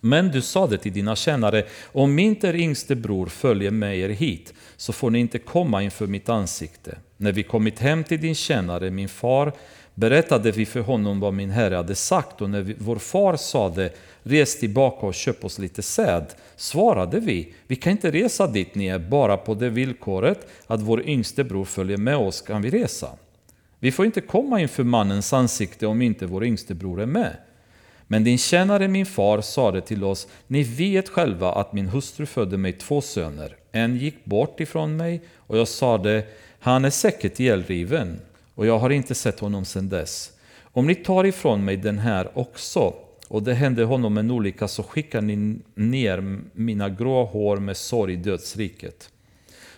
[0.00, 4.54] Men du sade till dina tjänare, om inte er yngste bror följer med er hit,
[4.76, 6.98] så får ni inte komma inför mitt ansikte.
[7.16, 9.52] När vi kommit hem till din tjänare, min far,
[9.94, 13.92] berättade vi för honom vad min herre hade sagt och när vi, vår far sade
[14.22, 16.26] res tillbaka och köp oss lite säd
[16.56, 21.08] svarade vi vi kan inte resa dit ni är, bara på det villkoret att vår
[21.08, 23.08] yngste bror följer med oss kan vi resa.
[23.80, 27.36] Vi får inte komma inför mannens ansikte om inte vår yngste bror är med.
[28.06, 32.56] Men din tjänare min far sade till oss, ni vet själva att min hustru födde
[32.56, 33.56] mig två söner.
[33.72, 36.24] En gick bort ifrån mig och jag sade,
[36.58, 38.20] han är säkert ihjälriven
[38.54, 40.32] och jag har inte sett honom sedan dess.
[40.62, 42.94] Om ni tar ifrån mig den här också,
[43.28, 48.12] och det hände honom en olycka, så skickar ni ner mina grå hår med sorg
[48.12, 49.10] i dödsriket.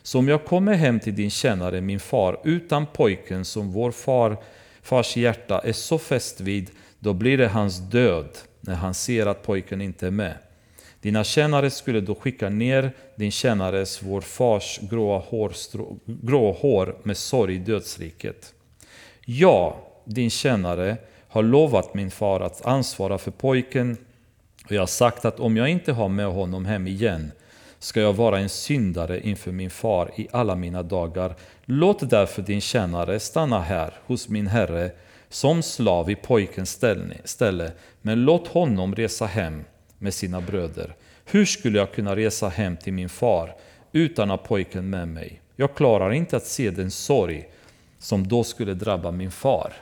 [0.03, 4.36] Så om jag kommer hem till din tjänare, min far, utan pojken som vår far,
[4.82, 9.42] fars hjärta är så fäst vid, då blir det hans död när han ser att
[9.42, 10.34] pojken inte är med.
[11.01, 15.53] Dina tjänare skulle då skicka ner din tjänares, vår fars gråa hår,
[16.07, 18.55] grå hår med sorg i dödsriket.
[19.24, 20.96] Ja, din tjänare
[21.28, 23.96] har lovat min far att ansvara för pojken
[24.64, 27.32] och jag har sagt att om jag inte har med honom hem igen
[27.82, 31.34] ska jag vara en syndare inför min far i alla mina dagar.
[31.64, 34.90] Låt därför din tjänare stanna här hos min herre
[35.28, 36.80] som slav i pojkens
[37.24, 37.72] ställe,
[38.02, 39.64] men låt honom resa hem
[39.98, 40.96] med sina bröder.
[41.24, 43.56] Hur skulle jag kunna resa hem till min far
[43.92, 45.40] utan att pojken med mig?
[45.56, 47.48] Jag klarar inte att se den sorg
[47.98, 49.72] som då skulle drabba min far.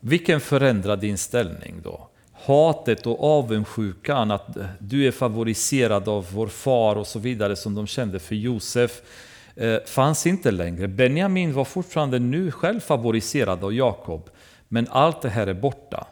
[0.00, 2.07] Vilken förändrad inställning då.
[2.48, 7.86] Hatet och avundsjukan, att du är favoriserad av vår far och så vidare som de
[7.86, 9.02] kände för Josef,
[9.56, 10.88] eh, fanns inte längre.
[10.88, 14.30] Benjamin var fortfarande nu själv favoriserad av Jakob,
[14.68, 16.06] men allt det här är borta.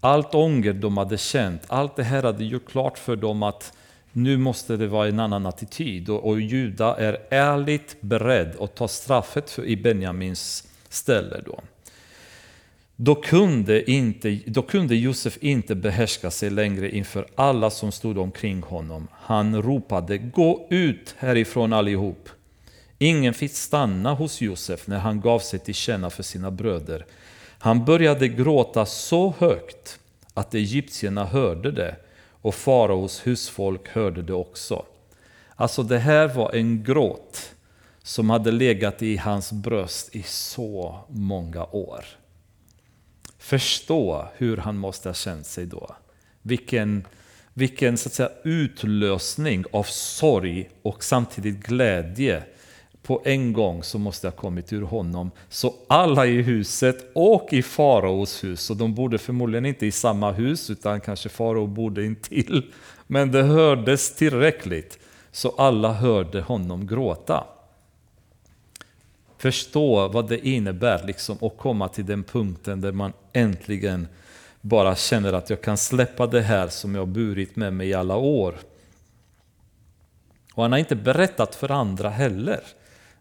[0.00, 3.72] Allt ånger de hade känt, allt det här hade gjort klart för dem att
[4.12, 8.88] nu måste det vara en annan attityd och, och Juda är ärligt beredd att ta
[8.88, 11.40] straffet för, i Benjamins ställe.
[11.46, 11.60] Då.
[13.02, 18.62] Då kunde, inte, då kunde Josef inte behärska sig längre inför alla som stod omkring
[18.62, 19.08] honom.
[19.12, 22.28] Han ropade Gå ut härifrån allihop!
[22.98, 27.06] Ingen fick stanna hos Josef när han gav sig till känna för sina bröder.
[27.58, 29.98] Han började gråta så högt
[30.34, 31.96] att egyptierna hörde det
[32.42, 34.84] och faraos husfolk hörde det också.
[35.56, 37.54] Alltså det här var en gråt
[38.02, 42.04] som hade legat i hans bröst i så många år.
[43.40, 45.96] Förstå hur han måste ha känt sig då.
[46.42, 47.06] Vilken,
[47.54, 52.42] vilken så att säga, utlösning av sorg och samtidigt glädje
[53.02, 55.30] på en gång som måste ha kommit ur honom.
[55.48, 60.32] Så alla i huset och i faraos hus, och de bodde förmodligen inte i samma
[60.32, 62.72] hus utan kanske farao bodde intill.
[63.06, 64.98] Men det hördes tillräckligt
[65.32, 67.44] så alla hörde honom gråta.
[69.40, 74.08] Förstå vad det innebär liksom att komma till den punkten där man äntligen
[74.60, 78.16] bara känner att jag kan släppa det här som jag burit med mig i alla
[78.16, 78.54] år.
[80.54, 82.60] Och han har inte berättat för andra heller.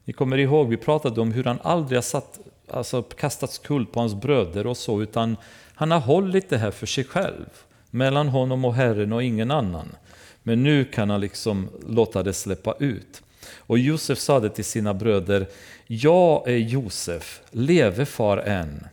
[0.05, 3.99] Ni kommer ihåg, vi pratade om hur han aldrig har satt, alltså, kastat skuld på
[3.99, 5.37] hans bröder och så, utan
[5.75, 7.49] han har hållit det här för sig själv.
[7.89, 9.95] Mellan honom och Herren och ingen annan.
[10.43, 13.21] Men nu kan han liksom låta det släppa ut.
[13.69, 15.47] Och Josef sade till sina bröder,
[15.87, 18.87] jag är Josef, leve far än.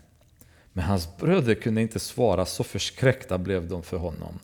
[0.72, 4.38] Men hans bröder kunde inte svara, så förskräckta blev de för honom.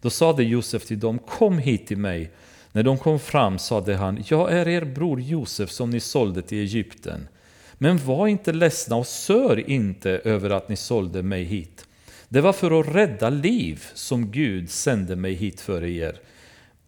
[0.00, 2.30] Då sade Josef till dem, kom hit till mig.
[2.72, 6.58] När de kom fram sade han, jag är er bror Josef som ni sålde till
[6.58, 7.28] Egypten.
[7.74, 11.86] Men var inte ledsna och sör inte över att ni sålde mig hit.
[12.28, 16.20] Det var för att rädda liv som Gud sände mig hit för er.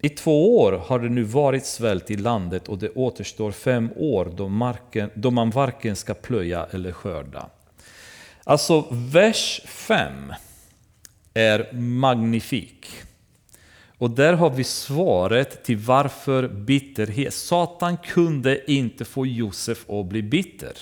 [0.02, 4.32] I två år har det nu varit svält i landet och det återstår fem år
[4.36, 7.50] då, marken, då man varken ska plöja eller skörda.
[8.44, 10.32] Alltså vers 5
[11.34, 12.86] är magnifik.
[13.98, 17.34] Och där har vi svaret till varför bitterhet.
[17.34, 20.72] Satan kunde inte få Josef att bli bitter.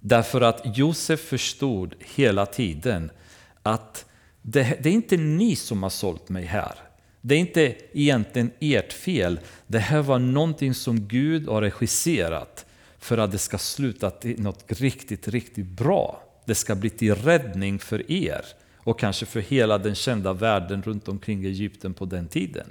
[0.00, 3.10] Därför att Josef förstod hela tiden
[3.62, 4.06] att
[4.42, 6.74] det, det, är inte ni som har sålt mig här.
[7.20, 9.40] Det är inte egentligen ert fel.
[9.66, 12.66] Det här var någonting som Gud har regisserat
[12.98, 16.22] för att det ska sluta till något riktigt, riktigt bra.
[16.44, 18.44] Det ska bli till räddning för er
[18.76, 22.66] och kanske för hela den kända världen runt omkring Egypten på den tiden.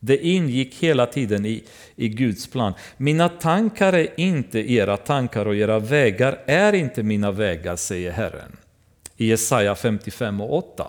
[0.00, 1.64] Det ingick hela tiden i,
[1.96, 2.72] i Guds plan.
[2.96, 8.56] Mina tankar är inte era tankar och era vägar är inte mina vägar, säger Herren
[9.16, 10.86] i Jesaja 55 och 8.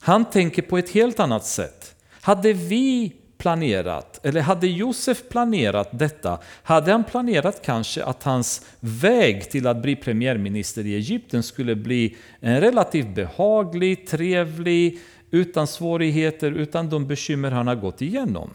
[0.00, 1.94] Han tänker på ett helt annat sätt.
[2.20, 9.50] Hade vi planerat, eller hade Josef planerat detta, hade han planerat kanske att hans väg
[9.50, 15.00] till att bli premiärminister i Egypten skulle bli en relativt behaglig, trevlig,
[15.30, 18.50] utan svårigheter, utan de bekymmer han har gått igenom.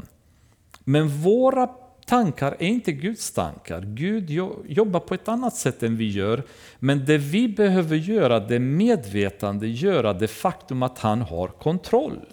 [0.84, 1.70] Men våra
[2.06, 3.82] tankar är inte Guds tankar.
[3.82, 4.30] Gud
[4.66, 6.44] jobbar på ett annat sätt än vi gör.
[6.80, 12.26] Men det vi behöver göra, det medvetande, göra det faktum att han har kontroll.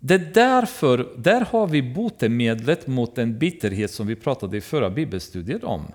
[0.00, 4.90] Det är därför, där har vi botemedlet mot den bitterhet som vi pratade i förra
[4.90, 5.92] bibelstudiet om.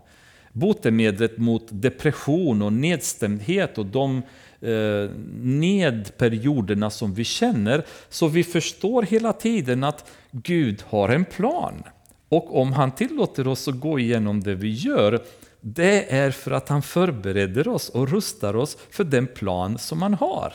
[0.52, 4.22] Botemedlet mot depression och nedstämdhet och de
[4.62, 5.10] Eh,
[5.42, 7.86] nedperioderna som vi känner.
[8.10, 11.84] Så vi förstår hela tiden att Gud har en plan.
[12.30, 15.24] Och om han tillåter oss att gå igenom det vi gör,
[15.62, 20.14] det är för att han förbereder oss och rustar oss för den plan som han
[20.14, 20.54] har.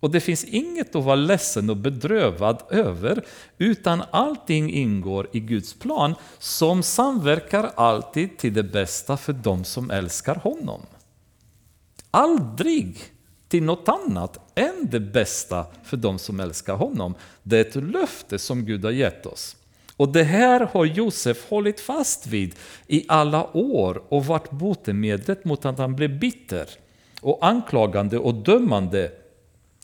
[0.00, 3.24] Och det finns inget att vara ledsen och bedrövad över,
[3.58, 9.90] utan allting ingår i Guds plan som samverkar alltid till det bästa för dem som
[9.90, 10.80] älskar honom.
[12.10, 12.96] Aldrig
[13.48, 17.14] till något annat än det bästa för dem som älskar honom.
[17.42, 19.56] Det är ett löfte som Gud har gett oss.
[19.96, 22.54] Och det här har Josef hållit fast vid
[22.86, 26.68] i alla år och varit botemedlet mot att han blev bitter
[27.20, 29.12] och anklagande och dömande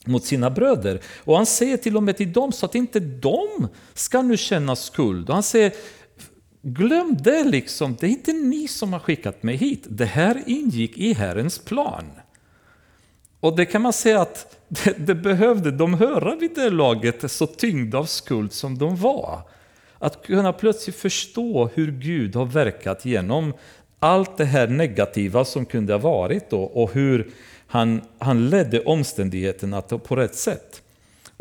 [0.05, 1.01] mot sina bröder.
[1.25, 4.77] Och han säger till och med till dem så att inte de ska nu känna
[4.77, 5.29] skuld.
[5.29, 5.73] Och han säger,
[6.62, 9.84] glöm det liksom, det är inte ni som har skickat mig hit.
[9.88, 12.04] Det här ingick i Herrens plan.
[13.40, 17.46] Och det kan man säga att det, det behövde de höra vid det laget, så
[17.46, 19.40] tyngda av skuld som de var.
[19.98, 23.52] Att kunna plötsligt förstå hur Gud har verkat genom
[23.98, 27.30] allt det här negativa som kunde ha varit då och hur
[27.66, 30.82] han, han ledde omständigheterna på rätt sätt.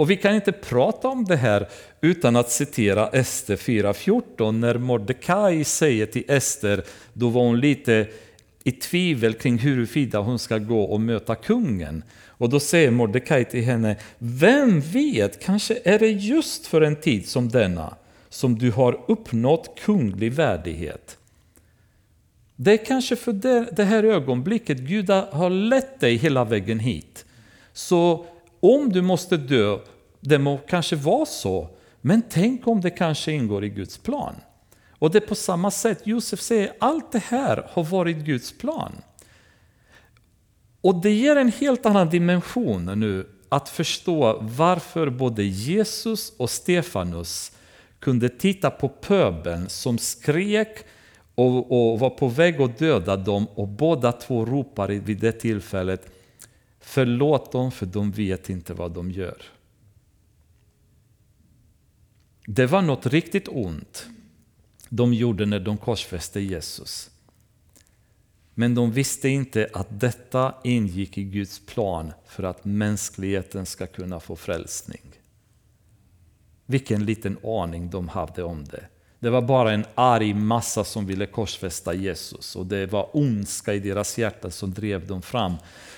[0.01, 1.67] Och vi kan inte prata om det här
[2.01, 6.83] utan att citera Ester 4.14 när Mordecai säger till Ester,
[7.13, 8.07] då var hon lite
[8.63, 12.03] i tvivel kring huruvida hon ska gå och möta kungen.
[12.27, 17.27] Och då säger Mordecai till henne, vem vet, kanske är det just för en tid
[17.27, 17.95] som denna
[18.29, 21.17] som du har uppnått kunglig värdighet.
[22.55, 23.33] Det är kanske för
[23.75, 27.25] det, här ögonblicket Gud har lett dig hela vägen hit.
[27.73, 28.25] Så
[28.59, 29.77] om du måste dö
[30.21, 31.69] det må kanske vara så,
[32.01, 34.35] men tänk om det kanske ingår i Guds plan.
[34.89, 38.91] Och det är på samma sätt, Josef säger, allt det här har varit Guds plan.
[40.81, 47.51] Och det ger en helt annan dimension nu att förstå varför både Jesus och Stefanus
[47.99, 50.85] kunde titta på pöbeln som skrek
[51.35, 56.11] och, och, var på väg att döda dem och båda två ropade vid det tillfället
[56.81, 59.41] Förlåt dem för de vet inte vad de gör.
[62.53, 64.07] Det var något riktigt ont
[64.89, 67.09] de gjorde när de korsfäste Jesus.
[68.53, 74.19] Men de visste inte att detta ingick i Guds plan för att mänskligheten ska kunna
[74.19, 75.01] få frälsning.
[76.65, 78.85] Vilken liten aning de hade om det.
[79.19, 83.79] Det var bara en arg massa som ville korsfästa Jesus och det var ondska i
[83.79, 85.53] deras hjärta som drev dem fram.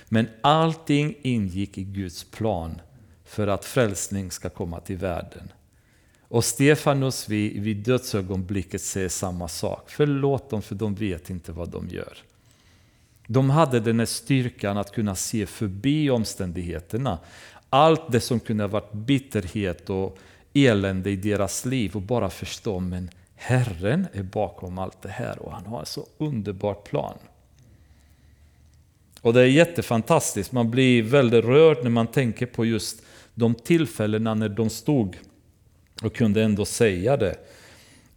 [0.10, 2.82] Men allting ingick i Guds plan
[3.26, 5.52] för att frälsning ska komma till världen.
[6.34, 9.84] Och Stefanus vid, vid dödsögonblicket säger samma sak.
[9.88, 12.18] Förlåt dem för de vet inte vad de gör.
[13.28, 17.20] De hade den här styrkan att kunna se förbi omständigheterna.
[17.70, 20.18] Allt det som kunde ha varit bitterhet och
[20.54, 25.52] elände i deras liv och bara förstå men Herren är bakom allt det här och
[25.52, 27.18] han har en så underbar plan.
[29.22, 33.02] Och det är jättefantastiskt, man blir väldigt rörd när man tänker på just
[33.34, 35.18] de tillfällena när de stod
[36.02, 37.36] och kunde ändå säga det.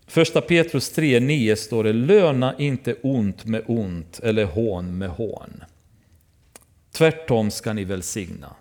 [0.07, 5.65] Första Petrus 3.9 står det Löna inte ont med ont eller hån med hån.
[6.93, 8.55] Tvärtom ska ni välsigna.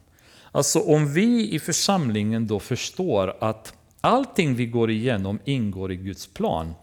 [0.51, 6.27] Alltså om vi i församlingen då förstår att allting vi går igenom ingår i Guds
[6.27, 6.73] plan,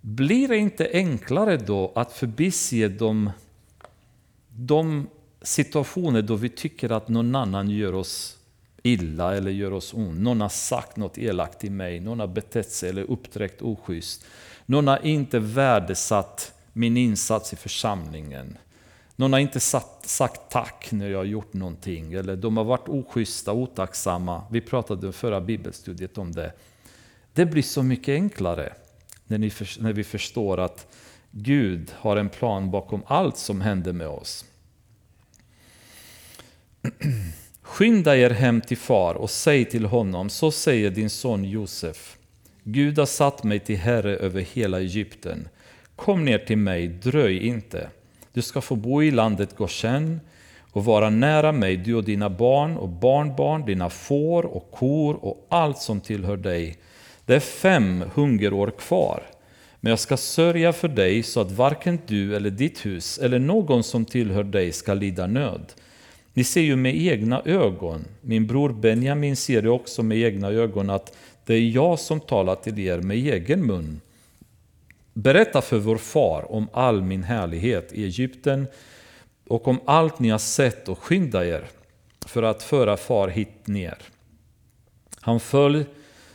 [0.00, 3.30] blir det inte enklare då att förbise de,
[4.48, 5.06] de
[5.42, 8.36] situationer då vi tycker att någon annan gör oss
[8.86, 10.20] illa eller gör oss ont.
[10.20, 14.24] Någon har sagt något elakt till mig, någon har betett sig eller uppträckt oschysst.
[14.66, 18.58] Någon har inte värdesatt min insats i församlingen.
[19.16, 22.88] Någon har inte sagt, sagt tack när jag har gjort någonting, eller de har varit
[22.88, 24.42] oschyssta, otacksamma.
[24.50, 26.52] Vi pratade i förra bibelstudiet om det.
[27.32, 28.72] Det blir så mycket enklare
[29.26, 30.86] när, ni, när vi förstår att
[31.30, 34.44] Gud har en plan bakom allt som händer med oss.
[37.64, 42.16] Skynda er hem till far och säg till honom, så säger din son Josef.
[42.62, 45.48] Gud har satt mig till herre över hela Egypten.
[45.96, 47.88] Kom ner till mig, dröj inte.
[48.32, 50.20] Du ska få bo i landet Goshen
[50.72, 55.46] och vara nära mig, du och dina barn och barnbarn, dina får och kor och
[55.48, 56.78] allt som tillhör dig.
[57.26, 59.22] Det är fem hungerår kvar.
[59.80, 63.82] Men jag ska sörja för dig så att varken du eller ditt hus eller någon
[63.82, 65.72] som tillhör dig ska lida nöd.
[66.34, 70.90] Ni ser ju med egna ögon, min bror Benjamin ser det också med egna ögon,
[70.90, 71.16] att
[71.46, 74.00] det är jag som talar till er med egen mun.
[75.12, 78.66] Berätta för vår far om all min härlighet i Egypten
[79.48, 81.64] och om allt ni har sett och skynda er
[82.26, 83.98] för att föra far hit ner.
[85.20, 85.84] Han föll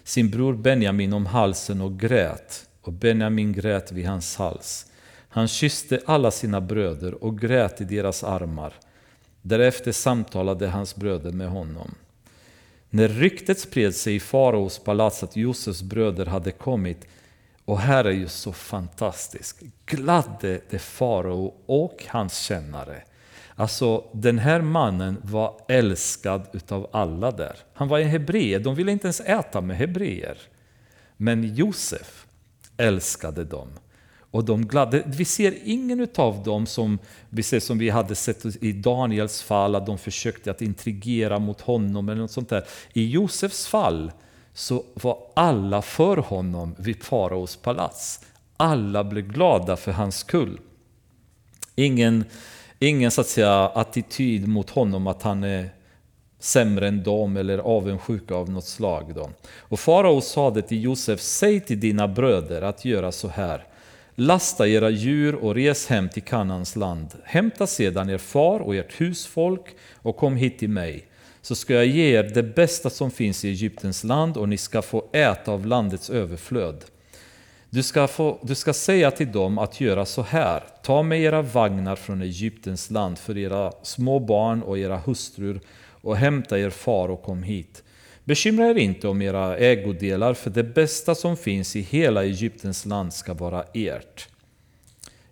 [0.03, 4.85] sin bror Benjamin om halsen och grät och Benjamin grät vid hans hals.
[5.29, 8.73] Han kysste alla sina bröder och grät i deras armar.
[9.41, 11.95] Därefter samtalade hans bröder med honom.
[12.89, 17.05] När ryktet spred sig i faraos palats att Josefs bröder hade kommit,
[17.65, 23.03] och här är ju så fantastiskt, gladde det farao och hans kännare.
[23.55, 27.55] Alltså den här mannen var älskad utav alla där.
[27.73, 30.37] Han var en hebreer, de ville inte ens äta med hebreer.
[31.17, 32.25] Men Josef
[32.77, 33.69] älskade dem.
[34.31, 35.03] Och de gladde.
[35.05, 36.99] Vi ser ingen av dem som
[37.29, 41.61] vi, ser, som vi hade sett i Daniels fall, att de försökte att intrigera mot
[41.61, 42.63] honom eller något sånt där.
[42.93, 44.11] I Josefs fall
[44.53, 48.25] så var alla för honom vid faraos palats.
[48.57, 50.59] Alla blev glada för hans skull.
[51.75, 52.25] Ingen,
[52.79, 55.69] ingen så att säga, attityd mot honom att han är
[56.39, 59.11] sämre än dem eller avundsjuka av något slag.
[59.15, 59.29] Då.
[59.57, 63.68] Och farao sade till Josef, säg till dina bröder att göra så här.
[64.19, 67.07] Lasta era djur och res hem till Kanans land.
[67.23, 71.07] Hämta sedan er far och ert husfolk och kom hit till mig.
[71.41, 74.81] Så ska jag ge er det bästa som finns i Egyptens land och ni ska
[74.81, 76.85] få äta av landets överflöd.
[77.69, 80.63] Du ska, få, du ska säga till dem att göra så här.
[80.83, 85.61] Ta med era vagnar från Egyptens land för era små barn och era hustrur
[86.01, 87.83] och hämta er far och kom hit.
[88.23, 93.13] Bekymra er inte om era ägodelar, för det bästa som finns i hela Egyptens land
[93.13, 94.27] ska vara ert.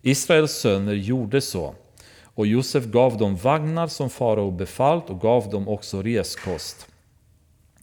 [0.01, 1.75] Israels söner gjorde så,
[2.23, 6.87] och Josef gav dem vagnar som farao befallt och gav dem också reskost.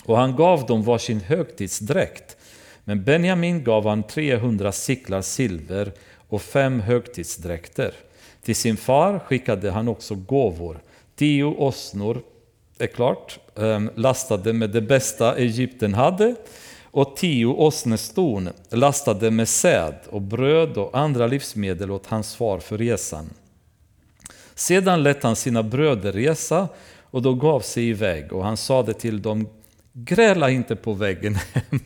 [0.05, 2.37] Och han gav dem varsin högtidsdräkt.
[2.85, 5.93] Men Benjamin gav han 300 siklar silver
[6.29, 7.95] och fem högtidsdräkter.
[8.43, 10.81] Till sin far skickade han också gåvor.
[11.17, 12.23] Tio åsnor,
[12.79, 16.35] är klart, ehm, lastade med det bästa Egypten hade
[16.85, 22.79] och tio åsneston lastade med säd och bröd och andra livsmedel åt hans far för
[22.79, 23.31] resan.
[24.55, 26.69] Sedan lät han sina bröder resa
[27.03, 29.49] och då gav sig iväg och han sade till dem,
[29.93, 31.81] gräla inte på vägen hem.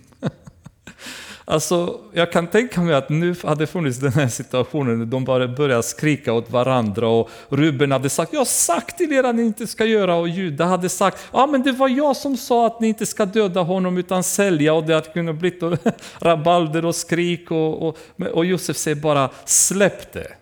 [1.51, 5.83] Alltså, jag kan tänka mig att nu hade funnits den här situationen de bara började
[5.83, 9.67] skrika åt varandra och Ruben hade sagt ”Jag har sagt till er att ni inte
[9.67, 12.89] ska göra” och Juda hade sagt ”Ja men det var jag som sa att ni
[12.89, 15.61] inte ska döda honom utan sälja” och det hade kunnat bli
[16.19, 17.97] rabalder och skrik och, och,
[18.33, 20.33] och Josef säger bara ”Släpp det”.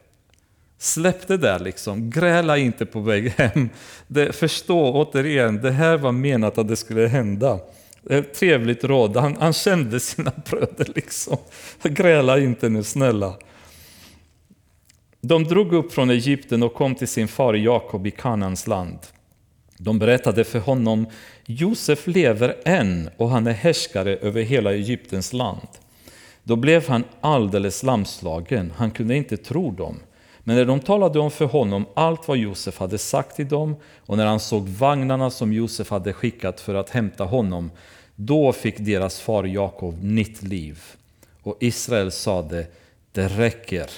[0.79, 3.69] Släpp det där liksom, gräla inte på väg hem.
[4.07, 7.59] Det, förstå återigen, det här var menat att det skulle hända.
[8.11, 11.37] Ett trevligt råd, han, han kände sina bröder liksom.
[11.83, 13.37] Gräla inte nu, snälla.
[15.21, 18.99] De drog upp från Egypten och kom till sin far Jakob i Kanans land.
[19.79, 21.07] De berättade för honom,
[21.47, 25.69] Josef lever än och han är härskare över hela Egyptens land.
[26.45, 29.97] Då blev han alldeles lamslagen, han kunde inte tro dem.
[30.41, 33.77] Men när de talade om för honom allt vad Josef hade sagt till dem
[34.07, 37.71] och när han såg vagnarna som Josef hade skickat för att hämta honom,
[38.17, 40.83] då fick deras far Jakob nytt liv.
[41.43, 42.67] Och Israel sade,
[43.13, 43.91] det räcker,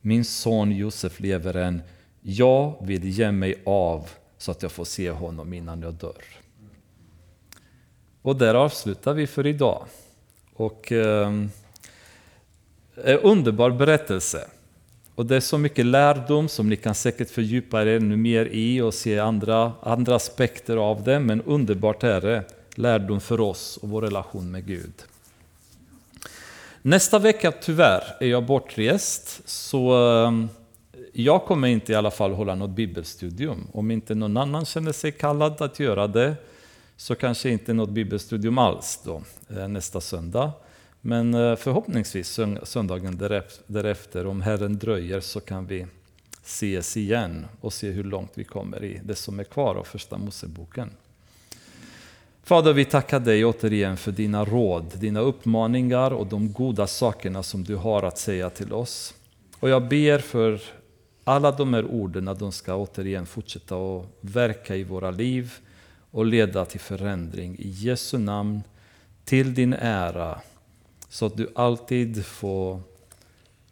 [0.00, 1.82] min son Josef lever än,
[2.22, 6.22] jag vill ge mig av så att jag får se honom innan jag dör.
[8.22, 9.86] Och där avslutar vi för idag.
[10.54, 11.28] Och eh,
[13.04, 14.48] en underbar berättelse.
[15.14, 18.80] Och det är så mycket lärdom som ni kan säkert fördjupa er ännu mer i
[18.80, 21.20] och se andra, andra aspekter av det.
[21.20, 22.44] Men underbart är det.
[22.74, 24.92] Lärdom för oss och vår relation med Gud.
[26.82, 29.48] Nästa vecka tyvärr är jag bortrest.
[29.48, 30.48] Så ehm,
[31.12, 33.66] jag kommer inte i alla fall hålla något bibelstudium.
[33.72, 36.36] Om inte någon annan känner sig kallad att göra det
[36.96, 39.22] så kanske inte något bibelstudium alls då,
[39.56, 40.52] eh, nästa söndag.
[41.00, 43.16] Men eh, förhoppningsvis söndagen
[43.66, 45.86] därefter, om Herren dröjer, så kan vi
[46.44, 50.18] ses igen och se hur långt vi kommer i det som är kvar av Första
[50.18, 50.90] Moseboken.
[52.46, 57.64] Fader, vi tackar dig återigen för dina råd, dina uppmaningar och de goda sakerna som
[57.64, 59.14] du har att säga till oss.
[59.60, 60.60] Och jag ber för
[61.24, 65.52] alla de här orden att de ska återigen fortsätta att verka i våra liv
[66.10, 67.56] och leda till förändring.
[67.58, 68.62] I Jesu namn,
[69.24, 70.40] till din ära
[71.08, 72.80] så att du alltid får,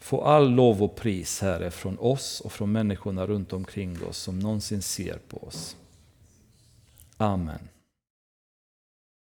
[0.01, 4.39] får all lov och pris, Herre, från oss och från människorna runt omkring oss som
[4.39, 5.77] någonsin ser på oss.
[7.16, 7.69] Amen.